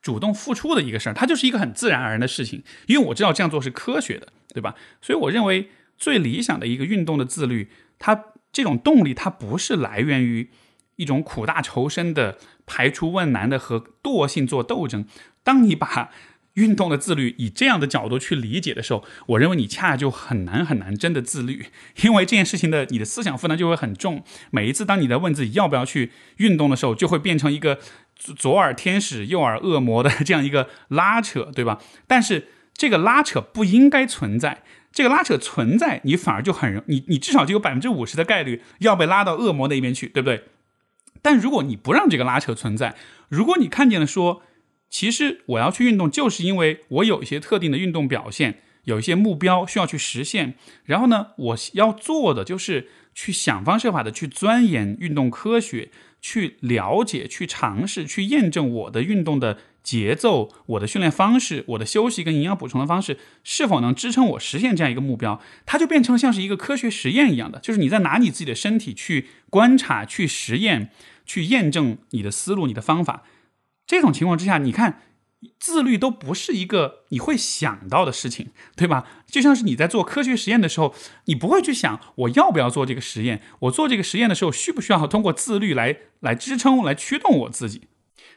[0.00, 2.62] 主动付出的一个事儿，它就是一个很自然而然的事情。
[2.86, 4.74] 因为我知道这样做是科学的，对吧？
[5.00, 5.68] 所以我认为
[5.98, 10.50] 最理想的一个运动的自律，它这种动力，它不是来源于。
[10.96, 15.06] 一种苦大仇深的排除万难的和惰性做斗争。
[15.42, 16.10] 当你把
[16.54, 21.66] 运动的自律以这样的角度去理解的时候，我认为你恰恰就很难很难真的自律，
[22.02, 24.24] 因为这件事情的你的思想负担就会很重。
[24.50, 27.78] 每一次当你在问自己要不要去运动的时候，就会变成一个
[28.16, 31.78] 左耳天使右耳恶魔的 这样一个拉扯，对吧？
[32.06, 40.44] 但是这个拉扯不应该存在，这个拉扯存在，你反而就很容你你至少就有百分之五十的概率要被拉到恶魔那一边去，对不对？
[41.22, 42.96] 但如果你不让这个拉扯存在，
[43.28, 44.42] 如果你看见了说，
[44.90, 59.58] 其实我要去运动，就是因为我有一些特定的运动表现，有一些目标需要去实现，然后呢，我要做的就是去想方设法的去钻研运动科学，去了解、去尝试、去验证我的运动的。
[59.82, 65.40] 节奏，我的训练方式，我的休息跟营养补充的方式，是否能支撑我实现这样一个目标？
[65.64, 70.90] 它就变成像是一个科学实验一样的，就是你在拿你自己的身体去观察、去实验、
[71.24, 73.22] 去验证你的思路、你的方法。
[73.90, 75.00] 这种情况之下，你看，
[75.58, 79.04] 自律都不是一个你会想到的事情，对吧？
[79.26, 87.88] 就像是你在做科学实验的时候，你不会去想我要不要做这个实验，我做这个实验的时候需不需要通过自律来来支撑、来驱动我自己？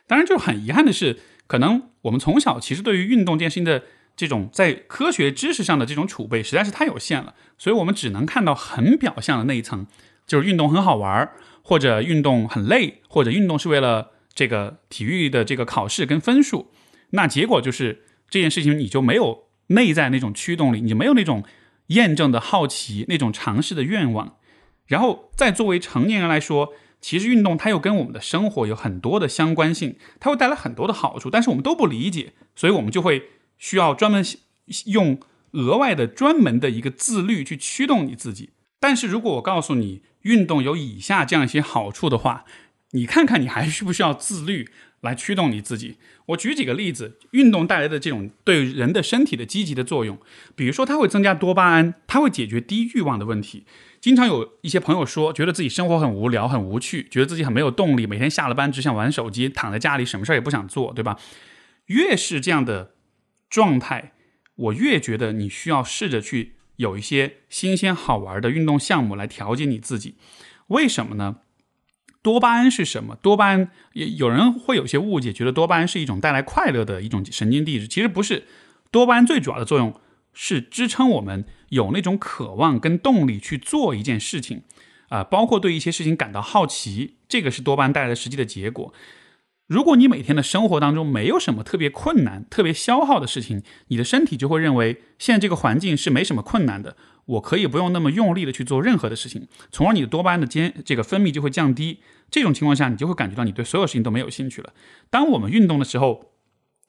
[0.08, 1.20] 当然，就很遗憾的是。
[1.46, 3.84] 可能我们从小其实对于运动健身的
[4.16, 9.86] 这种在科学知识上的这种储备实在是太有限了，所以我们只能看到很表象的那一层，
[10.26, 11.30] 就是运动很好玩，
[11.62, 16.72] 或者运动很累，或者运动是为了这个体育的这个考试跟分数。
[17.12, 21.44] 那结果就是这件事情你就没有内在那种驱动力，你没有那种
[21.88, 24.38] 验证的好奇，那种尝试的愿望。
[24.88, 26.74] 然后再作为成年人来说。
[27.04, 33.24] 其实运动它又跟我们的生活有很多的相关性，它会带来很多的好处，但是我们都不理解，所以我们就会
[33.58, 34.24] 需要专门
[34.86, 35.20] 用
[35.52, 38.52] 额外的专门的一个自律去驱动你自己。
[38.80, 42.46] 但是如果我告诉你运动有以下这样一些好处的话，
[42.94, 44.70] 你看看你还需不需要自律
[45.02, 45.98] 来驱动你自己？
[46.28, 50.18] 我举几个例子，运动带来的这种对人的身体的积极的作用，
[50.56, 53.66] 比如说它会增加多巴胺，它会解决低欲望的问题。
[54.00, 61.20] 经常有一些朋友说，觉得自己生活很无聊、很无趣，觉得自己很没有动力，每天下了班只想玩手机，躺在家里什么事儿也不想做，对吧？
[61.88, 62.94] 越是这样的
[63.50, 64.14] 状态，
[64.56, 70.16] 我越觉得你需要试着去有一些新鲜好玩的运动项目来调节你自己。
[70.68, 71.38] 为什么呢？
[72.24, 73.16] 多巴胺是什么？
[73.22, 78.46] 多巴胺也有人会有些误解，觉得多巴胺是一种带来快乐的一种神经递质，其实不是。
[78.90, 79.94] 多巴胺最主要的作用。
[80.36, 84.64] 是支撑我们有那种渴望跟动力去做一件事情，
[85.10, 88.92] 啊，包括对一些事情感到好奇，这个是多巴胺带来的实际的结果。
[89.68, 102.00] 如果你每天的生活当中没有什么特别困难、特别消耗的事情，你的身体就会认为现在这个环境是没什么困难的，我可以不用那么用力的去做任何的事情，从而你的多巴胺的间这个分泌就会降低。
[102.30, 104.74] 这种情况下，你就会感觉到你对所有事情都没有兴趣了。
[105.10, 106.32] 当我们运动的时候。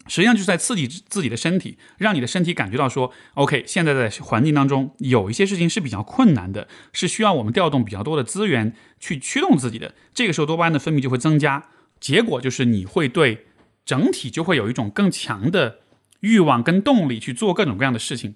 [0.06, 9.94] 实际上就是在刺激自己的身体，让你的身体感觉到说，OK，现在在环境当中有一些事情是比较困难的，是需要我们调动比较多的资源去驱动自己的。
[10.12, 11.70] 这个时候多巴胺的分泌就会增加，
[12.00, 13.46] 结果就是你会对
[13.86, 15.78] 整体就会有一种更强的
[16.20, 18.34] 欲望跟动力去做各种各样的事情。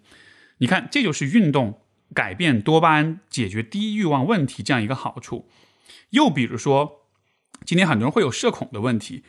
[0.60, 1.82] 你看，这就是运动
[2.14, 5.48] 改变多巴胺、解决低欲望问题这样一个好处。
[6.10, 7.06] 又比如说，
[7.64, 9.24] 今天很多人会有社恐的问题，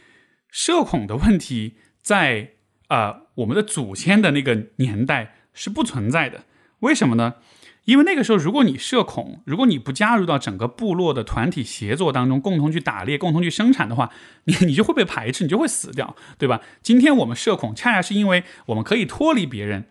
[0.49, 1.75] 社恐的问题。
[2.01, 2.53] 在
[2.87, 6.45] 啊，我们的祖先的那个年代是不存在的。
[6.79, 7.35] 为什么呢？
[7.83, 14.11] 因为那个时候，如果你社恐，如果你不加入到整个部落的团体协作当中，共同去打猎、共同去生产的话，
[14.45, 16.61] 你 你就会被排斥，你就会死掉，对吧？
[16.81, 19.85] 今天我们社恐，恰恰是因为我们可以脱离别人，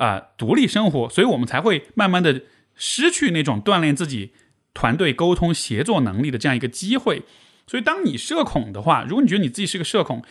[0.00, 2.42] 啊，独立生活，所以我们才会慢慢的
[2.74, 4.32] 失去那种锻炼自己
[4.74, 7.22] 团队沟通协作能力的这样一个机会。
[7.66, 10.24] 所以，当你社恐的话，如果你觉得你自己是个社恐，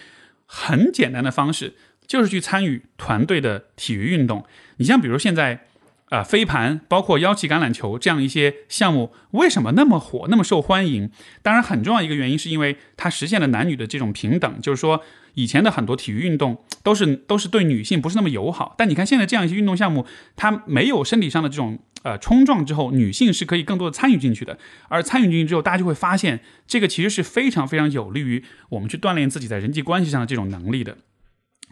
[0.46, 4.46] 很简单的方式就是去参与团队的体育运动。
[4.78, 5.68] 你像比如现在。
[6.10, 11.12] 啊，飞盘包括腰旗橄榄球这样一些项目，为什么那么火，那么受欢迎？
[11.44, 14.62] 当然，很重要一个原因是因为它实现了男女的这种平等。
[14.62, 15.04] 就是说，
[15.36, 24.58] 以前的很多体育运动都是都是对女性不是那么友好，但你看现在这样一些运动项目，它没有身体上的这种呃冲撞之后，女性是可以更多的参与进去的。
[24.88, 30.98] 而参与进去之后，大家就会发现，这个其实是非常非常有利于我们去锻炼自己在人际关系上的这种能力的。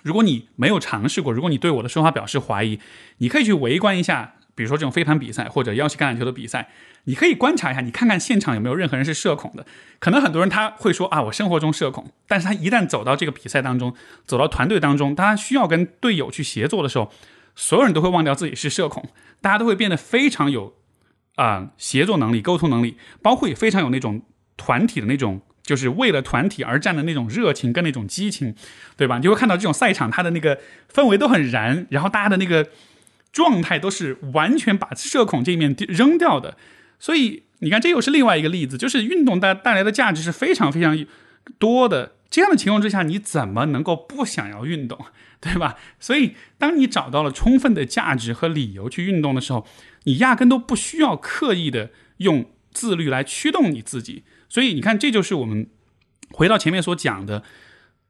[0.07, 2.79] 如果你没有尝试过，如果你对我的说法表示怀疑，
[3.17, 6.69] 你可以去围观一下，比如说这种飞盘比赛或者腰旗橄榄球的比赛，
[7.03, 9.65] 你可以观察一下，你看看现场有没有任何人是社恐的。
[9.99, 13.93] 可能很多人他会说啊，我生活中社恐，但是他一旦走到这个比赛当中，
[14.25, 17.11] 走到团队当中，他需要跟队友去协作的时候，
[17.53, 19.09] 所有人都会忘掉自己是社恐，
[19.41, 20.73] 大家都会变得非常有
[21.35, 24.21] 啊协作能力、沟通能力，包括也非常有那种
[24.55, 25.41] 团体的那种。
[25.67, 28.55] 就是为了团体而战的那种热情跟那种激情，
[28.95, 29.17] 对吧？
[29.17, 30.57] 你就会看到这种赛场，它的那个
[30.91, 32.69] 氛围都很燃，然后大家的那个
[33.33, 36.55] 状态都是完全把社恐这一面扔掉的。
[36.97, 40.97] 所以你看，这又是另外一个例子，就是运动带带来的价值是非常非常
[41.59, 42.13] 多的。
[42.29, 44.97] 这样的情况之下，你怎么能够不想要运动，
[45.39, 45.75] 对吧？
[45.99, 49.65] 所以，当你找到了充分的价值和理由去运动的时候，
[50.03, 54.23] 你压根都不需要刻意的用自律来驱动你自己。
[54.49, 55.67] 所以你看，这就是我们
[56.31, 57.43] 回到前面所讲的，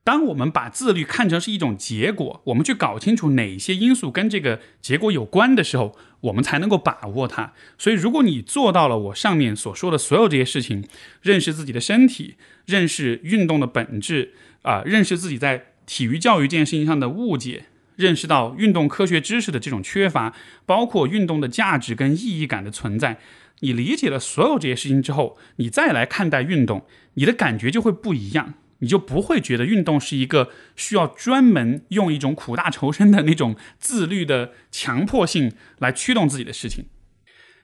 [0.04, 7.54] 当我们把自律看成是一种结果，我们去搞清楚哪些因素跟这个结果有关的时候，我们才能够把握它。
[7.78, 10.88] 所以，如果你做到了我上面所说的所有这些事情，
[11.22, 17.66] 认识自己的身体，认识运动的本质啊，认识自己在体育教育这件事情上的误解，
[17.98, 20.34] 认识到运动科学知识的这种缺乏，
[20.66, 23.20] 包括运动的价值跟意义感的存在。
[23.60, 36.86] 你理解了所有这些事情之后，你再来看待运动，你的感觉就会不一样，你就不会觉得运动是一个需要专门用一种苦大仇深的那种自律的强迫性来驱动自己的事情。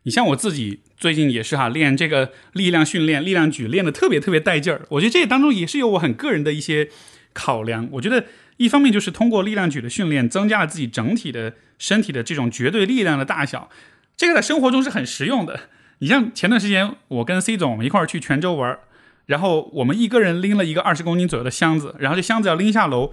[0.06, 4.86] 你像我自己最近也是哈，练这个力量训练、力量举练的特别特别带劲儿。
[4.90, 6.90] 我觉得这当中也是有我很个人的一些
[7.32, 7.88] 考量。
[7.92, 8.26] 我觉得
[8.58, 13.70] 一方面就是通过力量举的训练，增加了自己整体的身体的这种绝对力量的大小，
[14.16, 15.70] 这个在生活中是很实用的。
[16.00, 18.78] 你像前段时间我跟 C 总一块儿去泉州玩，
[19.26, 23.12] 然后我们一个人拎了一个二十公斤左右的箱子，然后这箱子要拎下楼，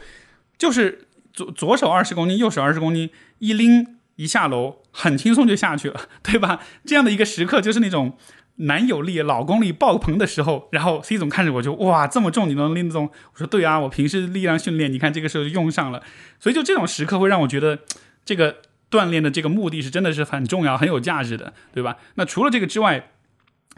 [0.59, 6.61] 就是左左手二十公斤，右手二十公斤，一拎一下楼很轻松就下去了，对吧？
[6.85, 8.18] 这样的一个时刻就是那种
[8.60, 10.68] 男友力、老公力爆棚的时候。
[10.72, 13.04] 然后 C 总看着我就哇这么重你都能拎得动？
[13.06, 16.02] 我说对啊，我平时力量训练，你看这个时候用上了。
[16.38, 17.80] 所以就这种时刻会让我觉得
[18.24, 18.56] 这个。
[18.90, 21.98] 锻炼的这个目的是真的是很重要、很有价值的，对吧？
[22.16, 23.12] 那除了这个之外，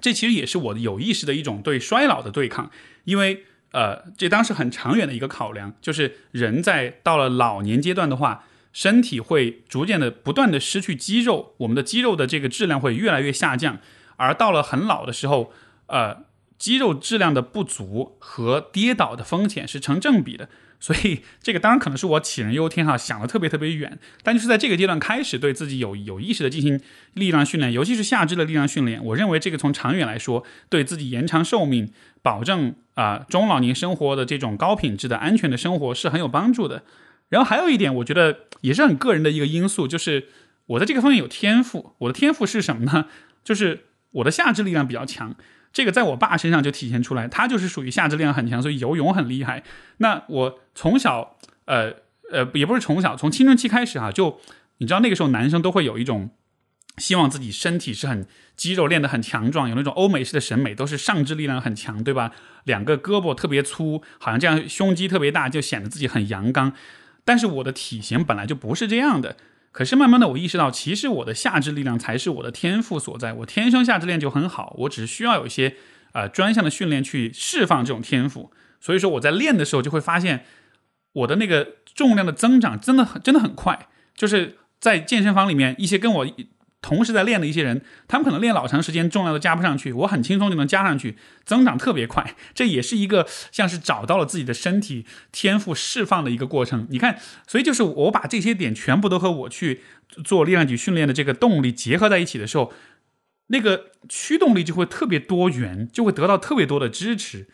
[0.00, 2.70] 这其实也是我有意识的一种对衰老的对抗，
[3.04, 13.80] 因为呃，这当时很长远的一个考量，就是人在到了老年阶段的话，身体会逐渐的不断的失去肌肉，我们的肌肉的这个质量会越来越下降，
[14.22, 15.52] 而到了很老的时候，
[15.87, 16.24] 呃，
[16.58, 20.48] 肌肉质量的不足和跌倒的风险是成正比的。
[20.78, 26.80] 所以这个当然可能是我杞人忧天哈，想的特别特别远，但就是在这个阶段开始对自己有有意识的进行
[27.14, 36.82] 力量训练，尤其是下肢的力量训练，我认为这个从长远来说，对自己延长寿命、保证啊中老年生活的这种高品质的安全的生活是很有帮助的。
[37.28, 40.30] 然后还有一点，我觉得也是很个人的一个因素，就是
[40.66, 41.94] 我在这个方面有天赋。
[41.98, 43.06] 我的天赋是什么呢？
[43.44, 45.35] 就是我的下肢力量比较强。
[45.72, 49.62] 这个在我爸身上就体现出来，他就是属于下肢力量很强，所以游泳很厉害。
[49.96, 51.94] 那我从小，呃
[52.31, 54.38] 呃，也不是从小，从青春期开始哈，就
[54.79, 56.29] 你知道那个时候男生都会有一种
[56.98, 62.33] 希望自己身体是很肌肉练得很强壮，有那种欧美式的审美，都是上肢力量很强，对吧？
[62.64, 66.75] 两个胳膊特别粗，好像这样胸肌特别大，就显得自己很阳刚。
[67.25, 69.37] 但是我的体型本来就不是这样的。
[69.72, 73.32] 可是慢慢的，我意识到，其实我的下肢力量才是我的天赋所在。
[73.32, 75.76] 我天生下肢练就很好，我只需要有一些
[76.12, 78.52] 呃专项的训练去释放这种天赋。
[78.81, 80.44] 所以说我在练的时候就会发现，
[81.12, 83.88] 我的那个重量的增长真的很真的很快。
[84.14, 86.27] 就是在健身房里面，一些跟我
[86.83, 92.35] 同时在练的一些人，他们可能练老长时间，重量都加不上去，我很轻松就能加上去，增长特别快。
[92.52, 96.88] 这也是一个像是找到了自己的身体天赋释放的一个过程。
[96.90, 99.80] 你看，所以就是我把这些点全部都和我去
[100.24, 102.72] 做力量举训练的这个动力结合在一起的时候，
[103.46, 107.46] 那个驱动力就会特别多元，就会得到特别多的支持。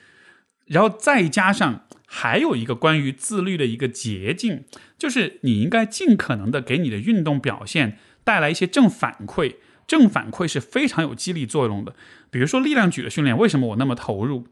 [0.65, 4.65] 然后再加上还有一个关于自律的一个捷径，
[4.99, 7.99] 就是你应该尽可能的给你的运动表现。
[8.29, 9.55] 带来一些正反馈，
[9.87, 11.95] 正反馈是非常有激励作用的。
[12.31, 14.47] 比如说力量举的训练，为什么我那么投入？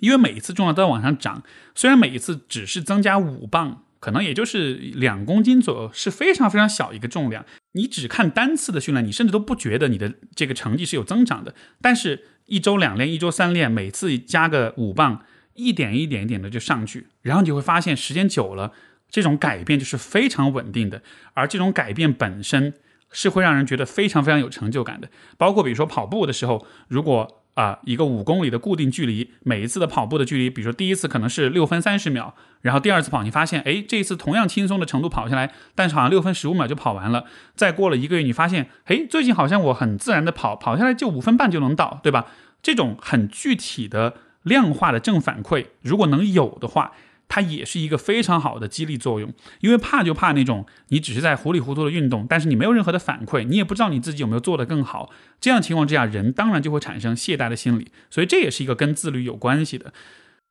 [0.00, 1.42] 因为每一次重量都在往上涨，
[1.74, 7.46] 虽然每一次只是增加五磅，可能也就是两公斤左右，是非常非常小一个重量。
[7.72, 11.54] 你只看单次的训练，你甚至都不觉得你的这个成绩是有增长的。
[11.80, 18.74] 但是，一周两练，一周三练，每次加个五磅，一点一点一点的就上去，然后你会发现，时间久了，
[19.08, 21.02] 这种改变就是非常稳定的。
[21.32, 22.74] 而这种改变本身。
[23.10, 37.24] 是会让人觉得非常非常有成就感的，包括比如说跑步的时候，如果啊一个五公里的固定距离，每一次的跑步的距离，比如说第一次可能是六分三十秒，然后第二次跑，你发现哎这一次同样轻松的程度跑下来，但是好像六分十五秒就跑完了。
[37.54, 42.26] 再过了一个月，你发现哎最近好像我很自然的跑跑下来就五分半就能到，对吧？
[42.62, 46.92] 这种很具体的量化的正反馈，如果能有的话。
[47.28, 55.12] 它也是一个非常好的激励作用，因为怕就怕那种你只是在糊里糊涂的运动，但是你没有任何的反馈，你也不知道你自己有没有做得更好。
[55.38, 59.92] 这样情况之下，人当然就会产生懈怠的心理，所以这也是一个跟自律有关系的。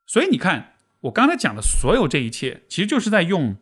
[0.06, 3.56] 所以你看，我刚才讲的所有这一切，其实就是在用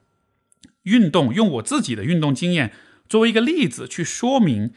[0.84, 2.74] 运动，用我自己的运动经验
[3.08, 4.74] 作为一个例子去说明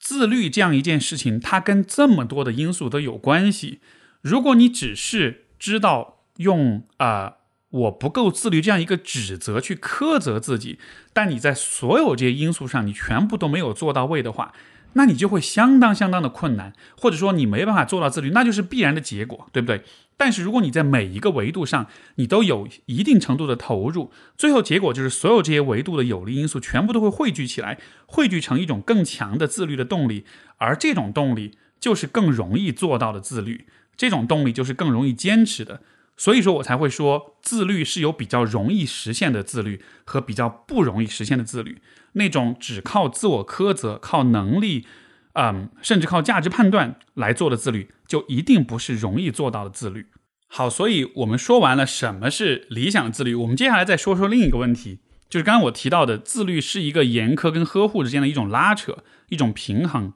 [0.00, 3.78] 自律这样一件事情，它跟这么多的因素都有关系。
[4.20, 7.36] 如果你只是知道用啊。
[7.70, 10.78] 我不够自律，这样一个指责去苛责自己，
[11.12, 14.52] 但你在所有这些因素上，你全部都没有做到位的话，
[14.94, 19.84] 那你就会相当相当的困难，或者说你没办法做到自律，那就是必然的结果，对不对？
[20.16, 30.26] 但是如果你在每一个维度上，你都有一定程度的投入，最后结果就是所有这些维度的有利因素全部都会汇聚起来，汇聚成一种更强的自律的动力，
[30.58, 33.66] 而这种动力就是更容易做到的自律，
[33.96, 35.80] 这种动力就是更容易坚持的。
[36.20, 41.80] 所以说我才会说，自律是有比较容易实现的自律和比较不容易实现的自律。
[42.12, 44.84] 那种只靠自我苛责、靠能力，
[45.32, 50.08] 嗯，甚至靠价值判断来做的自律，就一定不是容易做到的自律。
[50.46, 54.98] 好，所以我们说完了什么是理想自律，我们接下来再说说另一个问题，
[55.30, 58.98] 就是刚刚我提到的，自律是一个严苛跟呵护之间的一种拉扯、
[59.30, 60.12] 一种平衡。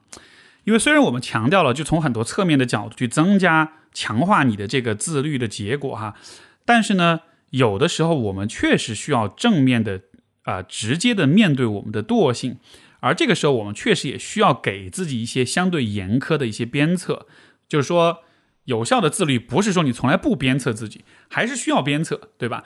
[0.65, 6.15] 因为虽然我们强调了，就从很多侧面的角度去增加、强化你的这个自律的结果哈，
[6.65, 10.01] 但是呢，有的时候我们确实需要正面的
[10.43, 12.57] 啊，直接的面对我们的惰性，
[12.99, 17.27] 而这个时候我们确实也需要给自己一些相对严苛的一些鞭策。
[17.67, 18.23] 就是说，
[18.65, 22.63] 有效的自律不是说你从来不鞭策自己，还是需要鞭策，对吧？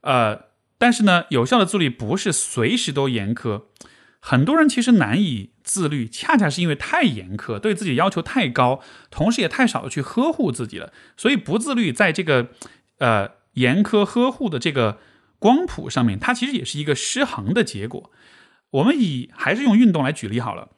[0.00, 0.46] 呃，
[0.78, 3.62] 但是呢，有效的自律不是随时都严苛。
[4.24, 10.92] 很多人其实难以自律，恰恰是因为太严苛，对自己要求太高，同时也太少的去呵护自己了。
[11.16, 12.50] 所以不自律，在这个
[12.98, 15.00] 呃严苛呵护的这个
[15.40, 18.12] 光谱上面，它其实也是一个失衡的结果。
[18.70, 20.68] 我们以还是用运动来举例好了，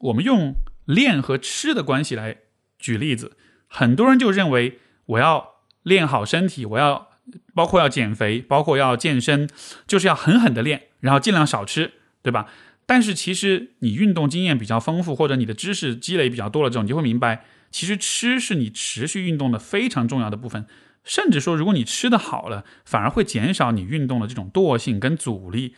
[0.00, 2.38] 我们用练和吃的关系来
[2.80, 3.36] 举例子。
[3.68, 7.10] 很多人就认为我要练好身体，我要
[7.54, 9.48] 包括要减肥，包括要健身，
[9.86, 11.92] 就是要狠狠的练，然后尽量少吃，
[12.22, 12.48] 对吧？
[12.88, 20.64] 但是其实你运动经验比较丰富，或者你的知识积累比较多了，之后你就会明白，其实吃是你持续运动的非常重要的部分。
[21.04, 25.74] 甚至说，如果你吃的好了，反而会减少你运动的这种惰性跟阻力，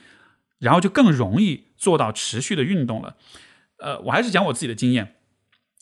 [0.60, 3.16] 然后就更容易做到持续的运动了。
[3.78, 5.16] 呃，我还是讲我自己的经验，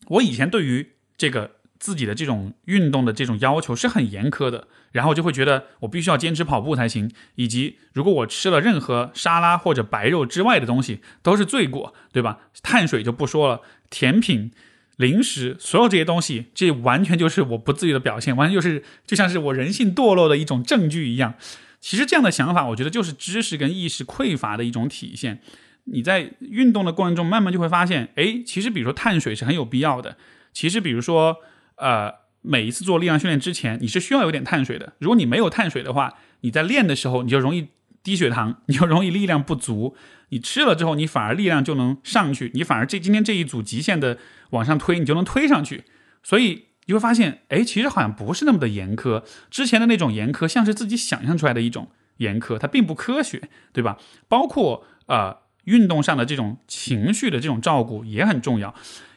[0.07, 1.58] 我以前对于这个。
[1.79, 12.41] 自己的这种运动的这种要求是很严苛的，然后就会觉得我必须要坚持跑步才行，以及如果我吃了任何沙拉或者白肉之外的东西都是罪过，对吧？
[12.63, 13.61] 碳水就不说了，
[13.91, 14.51] 甜品、
[14.97, 21.35] 零食，所有这些东西，这完全就是我不自律的表现，完全就是就像是我人性堕落的一种证据一样。
[21.81, 25.41] 其实这样的想法，我觉得就是知识跟意识匮乏的一种体现。
[25.85, 30.17] 你在运动的过程中，慢慢就会发现，哎，其实比如说碳水是很有必要的，
[30.53, 31.37] 其实比如说。
[31.79, 32.13] 呃，
[32.43, 34.95] 每一次做力量训练之前，你是需要有点碳水的。
[34.99, 37.69] 如果你没有碳水的话，你在练的时候你就容易
[38.03, 39.97] 低血糖，你就容易力量不足。
[40.31, 44.19] 你吃了之后，你反而力量就能上去，你反而这今天这一组极限的
[44.51, 45.85] 往上推，你就能推上去。
[46.23, 49.23] 所以你会发现，哎，其实好像不是那么的严苛。
[49.51, 53.99] 之前的那种严苛，像是自己想象出来的一种严苛，它并不科学，对吧？
[54.29, 55.39] 包括呃。
[55.65, 58.75] 运动上的这种情绪的这种照顾也很重要，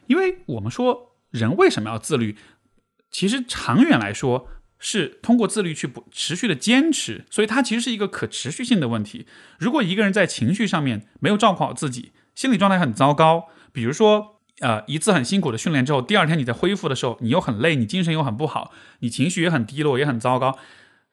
[0.07, 2.36] 因为我们说人为什么要自律，
[3.12, 4.47] 其实长远来说
[4.80, 9.28] 是通过自律去不持续的坚持，所以它其实是一个可持续性的问题。
[9.59, 20.57] 如果一个人在情绪上面没有照顾好自己，心理状态很糟糕，比如说呃一次很辛苦的训练之后，第二天你在恢复的时候，你又很累，你精神又很不好，你情绪也很低落，也很糟糕，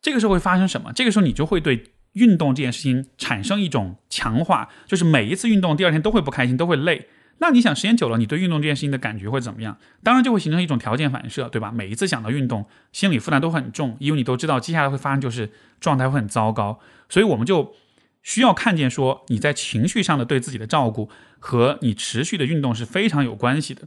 [0.01, 0.93] 这个时候会发生什么？
[0.93, 1.93] 这个时候你就会对。
[2.15, 7.07] 运动这件事情产生一种强化，就是每一次运动第二天都会不开心，都会累。
[7.39, 9.79] 那你想时间久了，你对运动这件事情的感觉会怎么样？
[10.03, 11.71] 当然就会形成一种条件反射，对吧？
[11.73, 16.81] 每一次想到运动，心理负担都很重，因为你都知道接下来会发生，就是状态会很糟糕。
[17.09, 17.75] 所以我们就
[18.23, 21.09] 需要看见说，你在情绪上的对自己的照顾
[21.39, 23.83] 和你持续的运动是非常有关系的。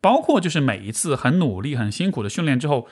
[0.00, 2.88] 包括就是每一次很努力、很辛苦的训练之后。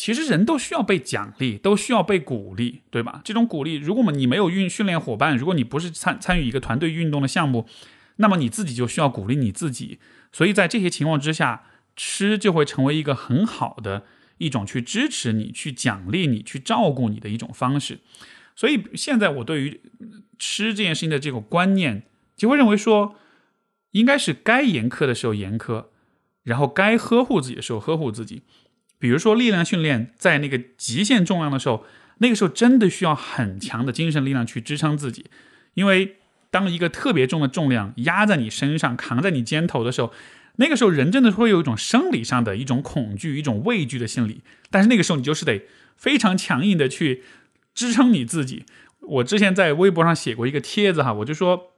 [0.00, 3.20] 其实人都需要被奖励，都需要被鼓励，对吧？
[3.24, 7.66] 这种鼓励，如果我们你没有运训练伙伴，如果你不是参参与一个团队运动的项目，
[8.18, 9.98] 那么你自己就需要鼓励你自己。
[10.30, 11.64] 所以在这些情况之下，
[11.96, 14.04] 吃就会成为一个很好的
[14.36, 17.98] 一种去支持你、去奖励你、去照顾你的一种方式。
[18.54, 19.80] 所以现在我对于
[20.38, 22.04] 吃这件事情的这个观念，
[22.36, 23.16] 就会认为说，
[23.92, 25.86] 应该是该严苛的时候严苛，
[26.42, 28.42] 然后该呵护自己的时候呵护自己。
[28.98, 31.84] 比如说力量训练，在那个极限重量的时候，
[32.18, 35.26] 那个时候真的需要很强的精神力量去支撑自己，
[35.74, 36.16] 因为
[36.58, 40.12] 当一个特别重的重量压在你身上、扛在你肩头的时候，
[40.56, 44.42] 那个时候人真的会有一种生理上的一种恐惧、一种畏惧的心理。
[44.70, 45.62] 但是那个时候你就是得
[45.96, 47.22] 非常强硬的去
[47.74, 48.64] 支撑你自己。
[49.00, 51.74] 我之前在微博上写过一个帖子哈，我就说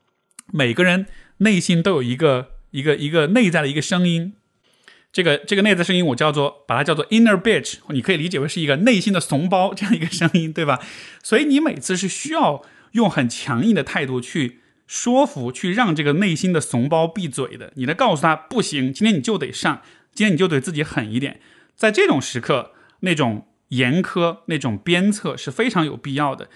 [0.52, 1.06] 每个人
[1.38, 4.32] 内心都有一个一个一个内在的一个声音。
[5.12, 10.80] 这个这个内在声音，我叫做把它叫做 inner bitch，你可以理解为是一个内心的怂包这样一个声音，对吧？
[11.22, 12.62] 所以你每次是需要
[12.92, 14.59] 用很强硬的态度去
[14.90, 17.72] 说服、去让这个内心的怂包闭嘴的。
[17.76, 19.82] 你来告诉他不行，今天你就得上，
[20.12, 21.40] 今天你就得自己狠一点。
[21.76, 26.48] 在这种时刻，那种严苛、那种鞭策是非常有必要的。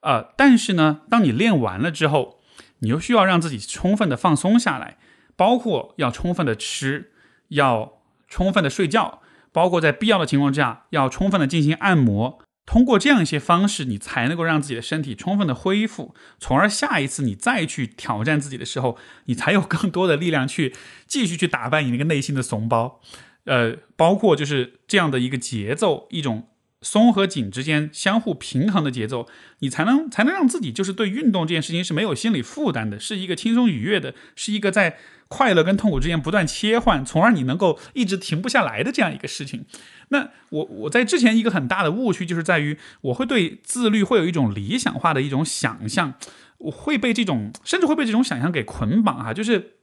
[0.00, 2.40] 呃，但是呢，当你练完了之后，
[2.78, 4.96] 你又需要让自己充分的放松下来，
[5.36, 7.10] 包括要充分的吃。
[7.48, 9.20] 要充分的睡觉，
[9.52, 12.42] 包括在必要的情况之下，要充分的进行按摩。
[12.66, 18.96] 通过这样一些方式，你才能够让自己的身体充分的恢复，从而下一次你再去挑战自己的时候，
[19.26, 20.74] 你才有更多的力量去
[21.06, 23.00] 继续去打败你那个内心的怂包。
[23.44, 26.48] 呃，包括就是这样的一个节奏，一种
[26.84, 29.26] 松和紧之间相互平衡的节奏，
[29.58, 34.98] 你才能才能让自己就是对运动这件事情是没有心理负担的，是一个轻松愉悦的，是一个在。
[35.26, 39.64] 快乐跟痛苦之间不断切换，从而你能够一直停不下来的这样一个事情。
[40.08, 46.14] 那我我在之前一个很大的误区就是在于，我会对自律会有一种理想化的一种想象，
[46.58, 49.32] 我会被这种甚至会被这种想象给捆绑哈。
[49.32, 49.78] 就是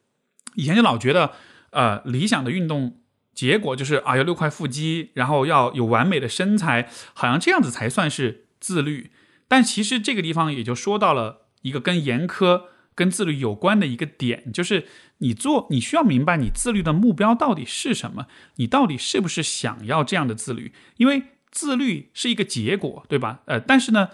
[0.53, 1.31] 以前就老觉得，
[1.71, 3.00] 呃，理想的运动
[3.33, 9.11] 结果就是啊，要六块腹肌，然后要有完美的身材，好像这样子才算是自律。
[9.47, 12.63] 但其实这个地方也就说到了一个跟严苛。
[12.93, 14.85] 跟自律有关的一个点，就是
[15.19, 18.27] 你做，你需要明白你自律的目标到底是什么，
[18.57, 20.73] 你到底是不是想要这样的自律？
[20.97, 23.39] 因为自律是一个结果，对吧？
[23.45, 24.09] 呃，但是呢，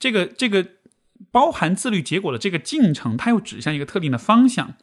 [0.00, 0.66] 这个这个
[1.30, 4.74] 包含自律结果的这个进程，它又指向一个特定的方向。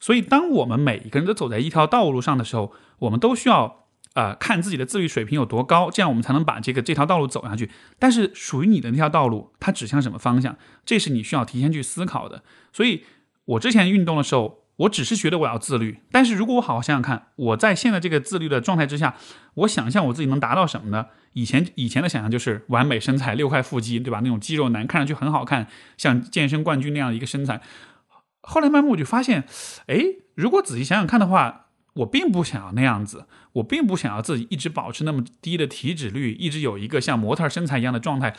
[0.00, 3.78] 所以，当我们每一个人都走在一条道路上的时候，我们都需要。
[4.14, 7.70] 呃，看自己的自律水平有多高，这样我们才能把这个这条道路走下去。
[7.96, 12.42] 但是属于你的那条道路，它指向什么方向，这是你需要提前去思考的。
[12.72, 13.04] 所以，
[13.44, 16.00] 我之前运动的时候，我只是觉得我要自律。
[16.10, 19.14] 但是如果我好好想想看，我在现在这个自律的状态之下，
[19.54, 21.06] 我想象我自己能达到什么呢？
[21.34, 24.18] 以前以前的想象就是完美身材，六块腹肌，对吧？
[24.24, 27.60] 那种肌肉男，看上去很好看，像健身冠军那样的一个身材。
[28.42, 29.44] 后来慢慢我就发现，
[29.86, 31.66] 哎，如果仔细想想看的话。
[31.94, 38.32] 我并不想要那样子，我并不想要自己一直保持那么低的体脂率，一直有一个像模特身材一样的状态。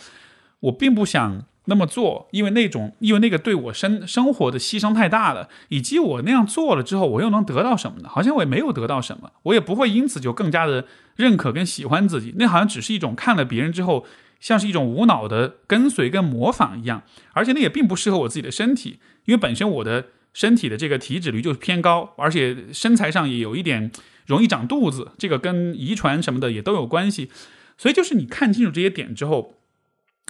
[0.62, 8.08] 我并不想那么做，因为那种，因为那个对我生生活的牺牲太大了，以及我那样做了之后，我又能得到什么呢？
[8.08, 10.86] 好像我也没有得到什么，我也不会因此就更加的
[11.18, 12.34] 认可跟喜欢自己。
[12.38, 14.06] 那好像只是一种看了别人之后，
[14.40, 20.06] 像是一种无脑的跟随跟模仿一样，而且那也并不适合我自己的身体，因为本身我的。
[20.34, 23.92] 身体的这个体脂率就是偏高，而且身材上也有一点
[24.26, 27.30] 容易长肚子，这个跟遗传什么的也都有关系。
[27.78, 29.56] 所以就是你看清楚这些点之后，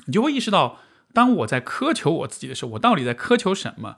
[0.07, 0.79] 你就会意识到，
[1.13, 3.97] 当我在苛求我自己的时候，我到底在苛求什么？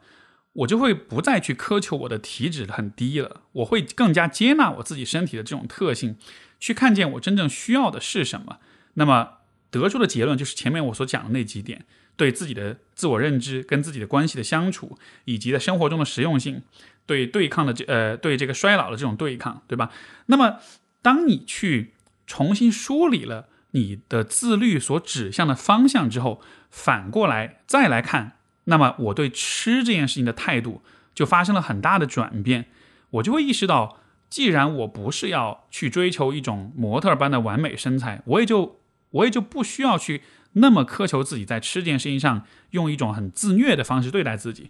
[0.51, 6.17] 我就会不再去苛求我的体脂很低了，我会更加接纳我自己身体的这种特性，
[6.59, 8.57] 去看见我真正需要的是什么。
[8.95, 9.29] 那么
[9.73, 11.83] 得出的结论就是前面我所讲的那几点，
[12.15, 16.61] 对自己的自我认知、跟自己的关系的相处，以及在生活中的实用性，
[17.05, 19.91] 对对抗的这呃对这个衰老的这种对抗，对吧？
[20.27, 20.59] 那么，
[21.01, 21.93] 当你去
[22.27, 30.81] 重新梳理了你的自律所指向的方向之后，反过来再来看，那么我对吃这件事情的态度
[31.15, 32.65] 就发生了很大的转变。
[33.09, 33.99] 我就会意识到，
[34.29, 38.79] 既然我不是要去追求一种模特般的完美身材，我也就
[39.13, 40.21] 我也就不需要去。
[40.55, 44.69] 那么苛求自己在吃这件事情上用一种很自虐的方式对待自己，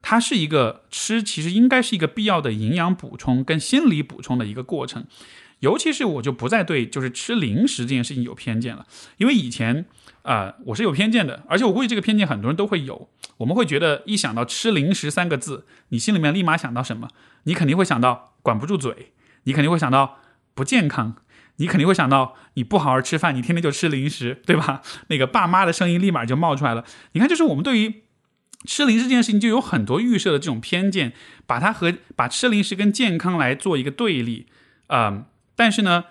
[0.00, 5.04] 它是一个吃其实应该是一个必要的营养补充跟心理补充的一个过程。
[5.58, 9.86] 尤其是我就不再对就是吃零食这件事情有偏见了，因为以前
[10.22, 13.08] 啊我是有偏见的，而且我估计这个偏见很多人都会有。
[13.38, 17.08] 我们会觉得一想到吃零食三个字，你心里面立马想到什么？
[17.44, 19.12] 你肯定会想到管不住嘴，
[19.44, 20.18] 你肯定会想到
[20.54, 21.16] 不健康。
[21.56, 24.82] 你肯定会想到，你不好好吃饭，你天天就吃零食，对吧？
[25.08, 26.84] 那个爸妈的声音立马就冒出来了。
[27.12, 28.02] 你看，就是我们对于
[28.66, 31.14] 吃零食这件事情，就有很多预设的这种偏见，
[31.46, 34.46] 把它和把吃零食跟健康来做一个对立。
[34.88, 36.04] 嗯，但是呢，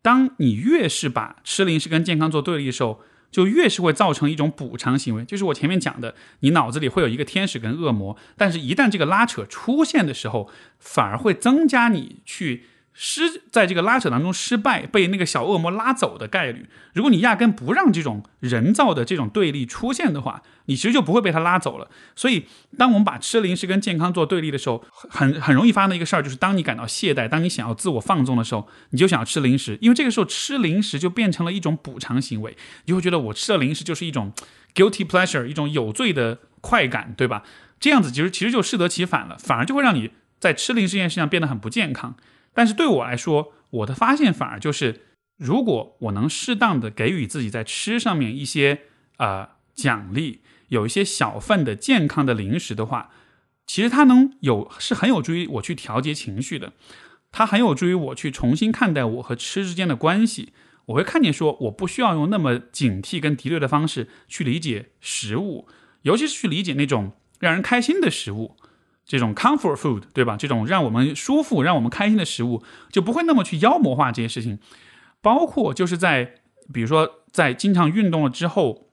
[0.00, 5.26] 当你越是把吃零食跟健康做对立的时候，就越是会造成一种补偿行为。
[5.26, 12.64] 就是我前面讲的，你脑子里会有一个天使跟恶魔，但是一旦这个拉扯出现的时候，反而会增加你去。
[12.98, 21.90] 失在这个拉扯当中失败，被那个小恶魔拉走的概率，如果你压根不让这种人造的这种对立出现的话，你其实就不会被他拉走了。
[22.14, 22.46] 所以，
[22.78, 34.32] 当我们把吃零食跟健康做对立的时候，很很容易发生的一个事儿，就是当你感到懈怠，当你想要自我放纵的时候，你就想要吃零食，因为这个时候吃零食就变成了一种补偿行为，你会觉得我吃了零食就是一种
[34.74, 37.42] guilty pleasure，一种有罪的快感，对吧？
[37.78, 42.16] 这样子其实其实就适得其反了，反而就会让你在吃零食这件事情上变得很不健康。
[42.56, 45.02] 但是对我来说，我的发现反而就是，
[45.36, 48.80] 如果我能适当的给予自己在吃上面一些
[49.18, 53.10] 呃奖励，有一些小份的健康的零食的话，
[53.66, 56.72] 其实它能有是很有助于我去调节情绪的，
[57.30, 60.54] 它很有助于我去重新看待我和吃之间的关系。
[60.86, 65.68] 我会看见说，我不需要用那么警惕跟敌对的方式去理解食物，
[66.02, 68.56] 尤其是去理解那种让人开心的食物。
[69.06, 70.36] 这种 comfort food，对吧？
[70.36, 74.58] 这种让我们舒服、让我们开心的食物，就不会那么去妖魔化这些事情。
[75.22, 76.34] 包括就是在，
[76.74, 78.90] 比如说在经常运动了之后，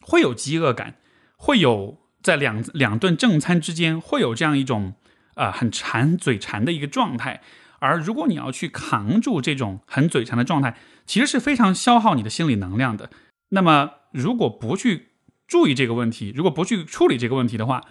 [0.00, 0.96] 会有饥饿感，
[1.36, 4.94] 会有在两两顿正餐之间会有这样一种
[5.34, 7.42] 啊很馋、嘴馋的一个状态。
[7.78, 13.10] 而如果你要去扛住这种很嘴馋的状态，其实是非常消耗你的心理能量的。
[13.50, 15.08] 那么，如果不去
[15.46, 17.82] 注意这个问题，如果不去处理这个问题的话，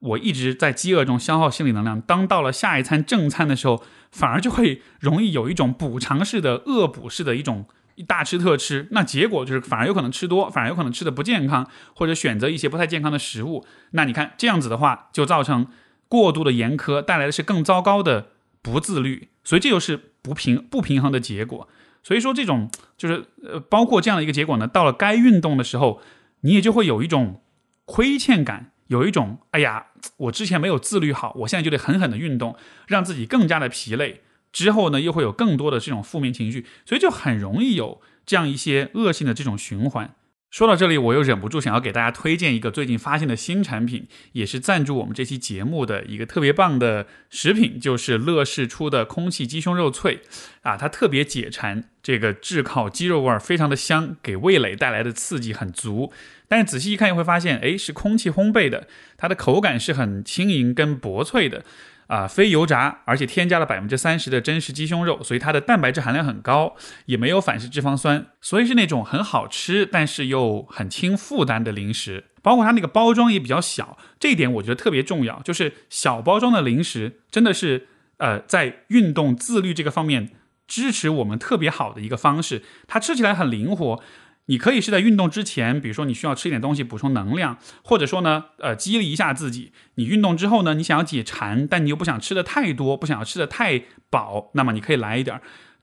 [0.00, 7.66] 我一直在饥饿中消耗心理能量，当到了下一餐正餐的时候，反而就会容易有一种补偿式的恶补式的一种
[8.06, 13.66] 大吃特吃，那结果就是反而有可能吃多，反而有可能吃的不健康，或者选择一些不太健康的食物。
[13.90, 15.66] 那你看这样子的话，就造成
[16.08, 18.28] 过度的严苛，带来的是更糟糕的
[18.62, 21.68] 不自律，所以这就是不平不平衡的结果。
[22.02, 26.00] 所以说这种就是呃，包括这样的一个结果呢，到了该运动的时候，
[26.40, 27.42] 你也就会有一种
[27.84, 28.69] 亏欠感。
[28.90, 29.86] 有一种，哎呀，
[30.16, 32.56] 我之前没有自律好，我现在就得狠狠的运动，
[32.88, 34.22] 让自己更加的疲累。
[34.52, 40.16] 之后呢，又会有更多的这种负面情绪，所以就很容易有这样一些恶性的这种循环。
[40.50, 50.22] 说到这里，我又忍不住想要给大家推荐一个最近发现的新产品，也是赞助我们这期节目的一个特别棒的食品，就是乐事出的空气鸡胸肉脆
[50.62, 56.12] 啊，它特别解馋，这个炙烤鸡肉味儿非常的香，给味蕾带来的刺激很足。
[56.50, 61.64] 但是仔细一看，又会发现，哎，是空气烘焙的，它的口感是很轻盈跟薄脆的。
[62.08, 66.74] 啊，非油炸，而且添加了百分之三十的真实鸡胸肉，所以它的蛋白质含量很高，
[67.06, 72.24] 也没有反式脂肪酸，所以是那种很好吃，但是又很轻负担的零食。
[72.42, 77.86] 包括它那个包装也比较小，这一点我觉得特别重要，就是小包装的零食真的是
[78.16, 80.30] 呃在运动自律这个方面
[80.66, 84.02] 支持我们特别好的一个方式，它吃起来很灵活。
[84.50, 89.70] 你可以是在运动之前，比如说你需要吃一点东西补充能量，或者说呢，呃，激励一下自己。
[89.94, 93.80] 你运动之后呢，你想要解馋，但你又不想吃的太多，不想要吃的太
[94.10, 95.42] 饱，那么你可以来一点儿。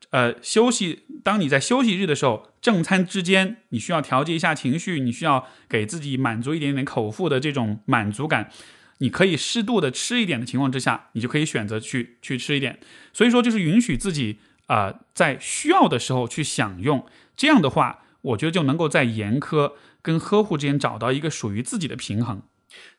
[0.09, 8.49] 呃，休息，当你在休息日的时候，正餐之间，你需要调节一下情绪，你需要给自己满足一点点口腹的这种满足感，
[8.97, 12.78] 你可以适度的吃一点的情况之下，你就可以选择去去吃一点。
[13.13, 17.05] 所以说，就是允许自己啊，在需要的时候去享用，
[17.38, 18.03] 这样的话。
[18.28, 22.41] 我觉得就能够在严苛跟呵护之间找到一个属于自己的平衡。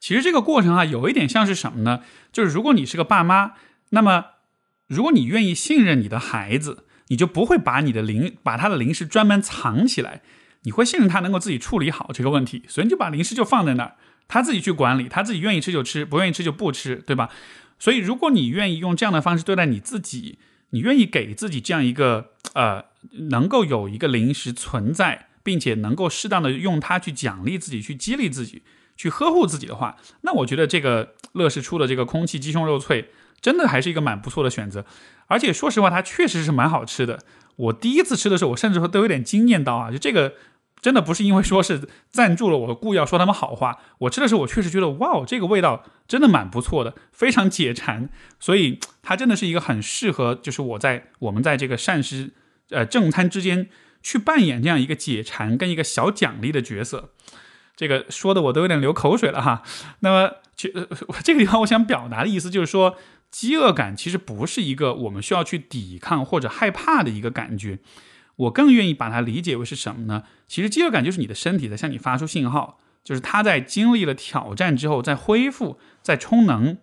[0.01, 2.01] 其实这个过程啊，有一点像是什么呢？
[2.33, 3.53] 就是如果你是个爸妈，
[3.91, 4.25] 那么
[4.87, 10.23] 如果你愿意信任你的孩子，你就不会把你的零把他的零食专门藏起来。
[10.63, 13.95] 你会信任他能够自己处理好这个问题，所以你就把零食就放在那儿，
[14.27, 17.31] 他自己去管理，他自己愿意吃就吃，不愿意吃就不吃，对吧？
[17.79, 20.39] 所以如果你愿意用这样的方式对待你自己，
[20.71, 22.85] 你愿意给自己这样一个呃，
[23.31, 28.63] 能够有一个零食存在，并且能够适当的用它去奖励自己，去激励自己，
[28.97, 33.11] 去呵护自己的话，那我觉得这个乐事出的这个空气鸡胸肉脆，
[33.41, 34.85] 真的还是一个蛮不错的选择。
[35.27, 37.19] 而且说实话，它确实是蛮好吃的。
[37.57, 39.91] 我第一次吃的时候，我甚至说都有点惊艳到啊！
[39.91, 40.35] 就这个
[40.81, 43.79] 真的不是因为说是赞助了我，故意要说他们好话。
[43.99, 48.09] 我吃的时候，我确实觉得哇，这个味道真的蛮不错的，非常解馋。
[48.39, 52.33] 所以 它真的是一个很适合，就是我在我们在这个膳食
[52.71, 53.69] 呃正餐之间
[54.03, 57.11] 去扮演这样一个解馋跟一个小奖励的角色。
[57.77, 59.63] 这个说的我都有点流口水了哈。
[60.01, 60.69] 那么，就
[61.23, 62.97] 这个地方我想表达的意思就是说。
[63.31, 67.79] 饥饿感其实不是一个我们需要去抵抗或者害怕的一个感觉，
[68.39, 70.25] 我更愿意把它理解为是什么呢？
[70.49, 76.79] 其实饥饿感就是你的身体在向你发出信号，就是它在经历了挑战之后在恢复、在充能。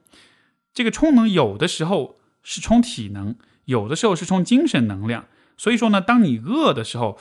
[0.73, 3.35] 这个充能有的时候是充体能，
[3.65, 5.25] 有的时候是充精神能量。
[5.57, 7.19] 所以说呢，当你饿的时候。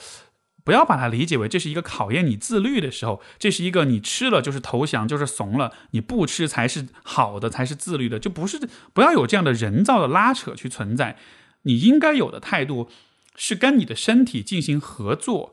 [0.67, 8.59] 不要把它理解为这是一个考验你自律的时候，这是一个你吃了就是投降，就是怂了，你不吃才是好的，才是自律的，就不是
[8.95, 11.19] 不要有这样的人造的拉扯去存在。
[11.65, 12.89] 你应该有的态度
[13.35, 15.53] 是跟你的身体进行合作，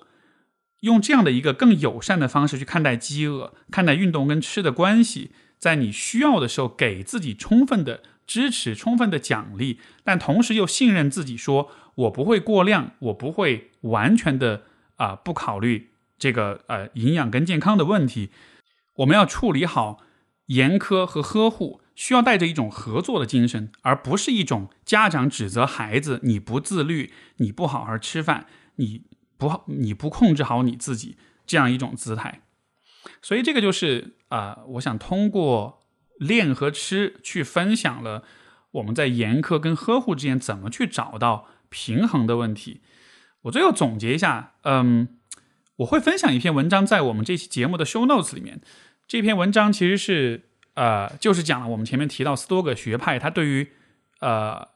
[0.81, 14.63] 用这样的一个更友善的方式去看待饥饿，看待运动跟吃的关系，在你需要的时候给自己充分的支持、充分的奖励，但同时又信任自己，说我不会过量，我不会完全的。
[14.97, 18.29] 啊，不考虑这个呃营养跟健康的问题，
[18.97, 19.97] 我们要处理好
[20.45, 28.47] 严苛和呵护，需要带着一种合作的精神，而不是一种家长指责孩子你不自律，你不好好吃饭，
[28.77, 29.03] 你
[29.37, 32.41] 不好你不控制好你自己这样一种姿态。
[33.21, 35.83] 所以这个就是啊，我想通过
[36.17, 38.23] 练和吃去分享了
[38.71, 42.81] 我们在严苛跟呵护之间怎么去找到平衡的问题。
[43.43, 45.19] 我最后总结一下，嗯，
[45.75, 48.59] 我会分享一篇文章在我们这期节目的 show notes 里面。
[49.07, 53.67] 这篇文章其实是呃，就是讲了我们前面提到斯多葛学派，它对于
[54.19, 54.67] 呃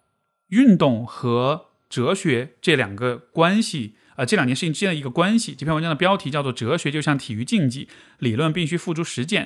[0.50, 5.56] 运动和哲学这两个关系，呃这两件事情之间的一个关系。
[5.56, 7.88] 这篇文章的标题叫做《哲学就像体育竞技，
[8.20, 9.46] 理论必须付诸实践》。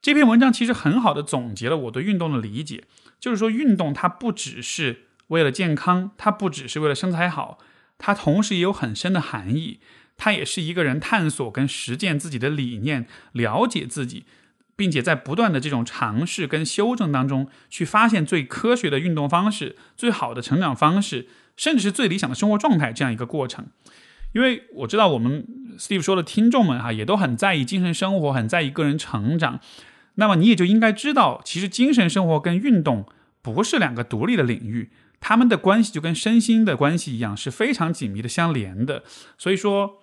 [0.00, 2.84] 这篇文章其实很好的总结了我对运动的理解，
[3.18, 7.58] 就是说运动它不只是为了健康，它不只是为了身材好。
[7.98, 9.80] 它同时也有很深的含义，
[10.16, 14.24] 它也是一个人探索跟实践自己的理念，了解自己，
[14.78, 21.26] 并且在不断的这种尝试跟修正当中，去发现最科学的运动方式、最好的成长方式，
[21.56, 23.66] 甚至是最理想的生活状态这样一个过程。
[24.32, 25.44] 因为我知道我们
[25.78, 29.58] Steve 说的听众们哈，也都很在意精神生活，很在意个人成长，
[30.14, 33.04] 那么你也就应该知道，其实精神生活跟运动
[33.42, 34.90] 不是两个独立的领域。
[35.18, 39.02] 他们的关系就跟身心的关系一样，是非常紧密的相连的。
[39.36, 40.00] 所以说，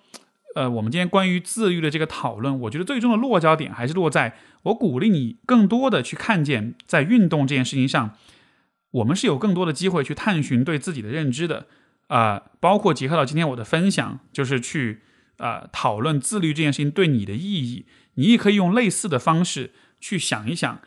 [0.56, 8.16] 呃，我们今天关于自律的这个讨论，我觉得最终的落脚点还是落在我鼓励你更多的去看见，在运动这件事情上，
[8.90, 11.66] 我们是有更多的机会去探寻对自己的认知的。
[12.06, 15.02] 啊，包括结合到今天我的分享，就是去
[15.36, 17.84] 啊讨论自律这件事情对你的意义。
[18.14, 20.80] 你也可以用类似的方式去想一想，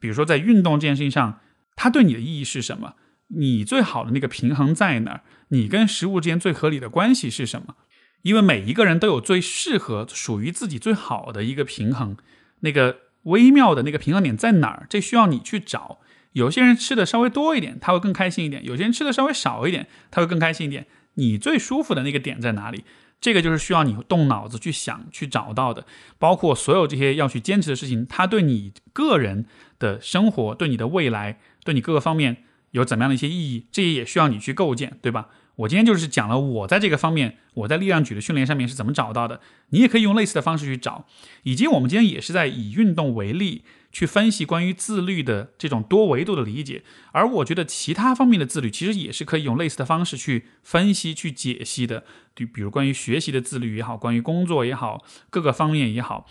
[0.00, 1.38] 比如说在运动这件事情上，
[1.76, 2.94] 它对你的意义是什么？
[3.28, 5.20] 你最好的那个平衡在哪儿？
[5.50, 7.76] 你跟食物之间最合理的关系是什么？
[8.22, 12.16] 因为每一个人都有最适合、属于自己最好的一个平衡，
[12.60, 14.86] 那个微妙的那个平衡点在哪儿？
[14.88, 15.98] 这需要你去找。
[16.32, 20.86] 有些人吃的稍微多一点，他会更开心一点；有些人吃的稍微少一点，他会更开心一点。
[21.14, 22.84] 你最舒服的那个点在哪里？
[23.20, 25.84] 这个就是需要你动脑子去想、去找到的。
[26.18, 29.44] 包括所有这些要去坚持的事情，它对你个人
[29.78, 32.44] 的生活、对你的未来、对你各个方面。
[32.70, 33.66] 有怎么样的一些意义？
[33.70, 35.28] 这也需要你去构建，对吧？
[35.56, 39.40] 我今天就是讲了我在这个方面，我在力量举的训练上面是怎么找到的。
[39.68, 41.06] 你也可以用类似的方式去找，
[41.42, 46.82] 以及我们今天也是在以运动为例去分析关于自律的这种多维度的理解。
[47.12, 52.04] 而我觉得其他方面的自律其实也是可以用类似的方式去分析、去解析的。
[52.34, 56.26] 就比如关于学习的自律也好，关于工作也好，各个方面也好，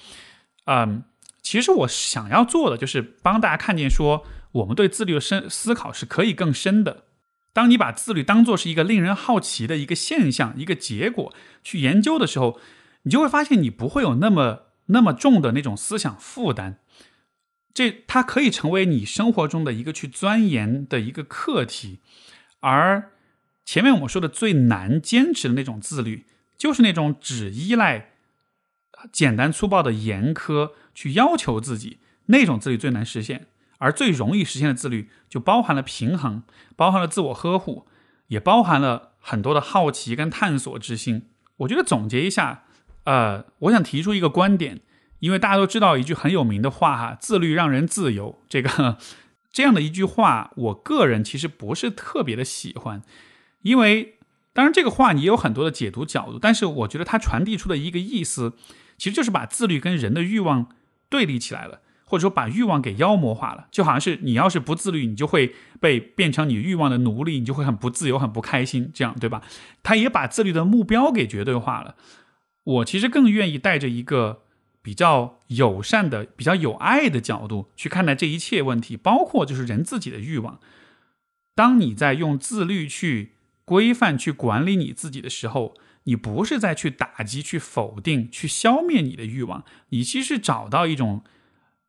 [0.65, 1.03] 嗯，
[1.41, 4.25] 其实我想要做的就是帮大家看见说。
[4.53, 7.05] 我们对自律的深思考是可以更深的。
[7.53, 11.33] 当你把自律当做是一个令人好奇的一个现象、一个结果
[11.63, 12.59] 去研究的时候，
[13.03, 16.79] 你就会发现你不会有那么那么重的那种思想负担。
[17.73, 21.99] 这它可以成为你生活中的一个去钻研的一个课题。
[22.59, 23.11] 而
[23.65, 26.25] 前面我们说的最难坚持的那种自律，
[26.57, 28.11] 就是那种只依赖
[29.11, 33.47] 简单粗暴的严苛去要求自己，那种自律最难实现。
[33.81, 36.43] 而最容易实现的自律，就包含了平衡，
[36.75, 37.87] 包含了自我呵护，
[38.27, 41.29] 也包含了很多的好奇跟探索之心。
[41.57, 42.63] 我觉得总结一下，
[43.05, 44.81] 呃，我想提出一个观点，
[45.17, 48.39] 因为大家都知道一句很有名的话哈，“自律让人自由”。
[48.47, 48.97] 这个
[49.51, 53.01] 这样的一句话，我个人其实不是特别的喜欢，
[53.63, 54.19] 因为
[54.53, 58.53] 当然这个话你也有很多的解读角度，但是我觉得它传递出的一个意思，
[58.99, 60.67] 其实就是把自律跟人的欲望
[61.09, 61.81] 对立起来了。
[62.11, 69.41] 或者说把欲望给妖魔化了，就好像是你要是不自律，你就会被变成你欲望的奴隶，你就会很不自由、很不开心，这样对吧？
[69.81, 71.95] 他也把自律的目标给绝对化了。
[72.65, 74.41] 我其实更愿意带着一个
[74.81, 80.59] 比较友善的、比较有爱的角度去看待这一切问题，包括就是人自己的欲望。
[81.55, 91.23] 当你在用自律去规范、去管理你自己的时候，你不是在去打击、去否定、去消灭你的欲望，你其实找到一种。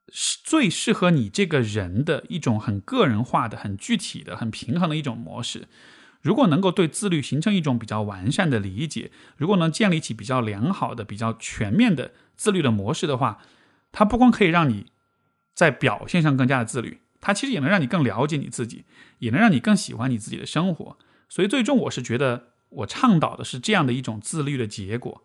[0.09, 5.69] 是最适合你这个人的一种很个人化的、很具体的、很平衡的一种模式。
[6.21, 13.41] 如果能够对自律形成一种比较完善的理解，如果能建立起比较良好的、比较全面的自律的模式的话，
[13.91, 14.87] 它不光可以让你
[15.55, 18.85] 在表现上更加的自律，它其实也能让你更了解你自己，
[19.19, 20.97] 也能让你更喜欢你自己的生活。
[21.29, 25.25] 所以，最终我是觉得，我倡导的是这样的一种自律的结果。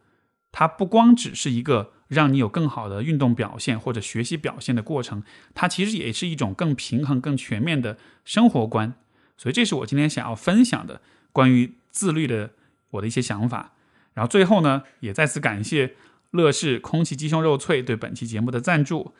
[0.59, 5.21] 它不光只是一个让你有更好的运动表现或者学习表现的过程，
[5.53, 8.95] 它其实也是一种更平衡、更全面的生活观。
[9.37, 10.99] 所以，这是我今天想要分享的
[11.31, 12.53] 关于自律的
[12.89, 13.73] 我的一些想法。
[14.15, 15.93] 然后最后呢，也再次感谢
[16.31, 19.13] 乐视空气鸡胸肉脆对本期节目的赞助。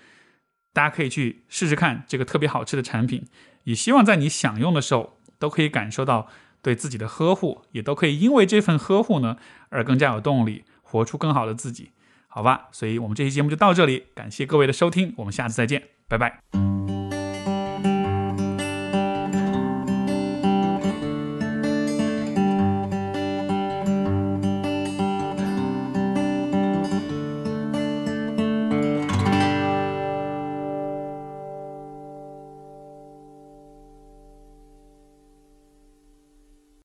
[0.74, 3.28] 大家可以去试试看这个特别好吃的产品，
[3.66, 6.28] 也希望在你享用的时候都可以感受到
[6.64, 9.38] 对自己的呵护，也都可以因为这份呵护呢
[9.70, 10.64] 而更加有动力。
[10.90, 11.92] 活出更好的自己，
[12.28, 12.70] 好吧？
[12.72, 16.77] 所以我们这期节目就到这里，感谢各位的收听，我们下次再见，拜拜。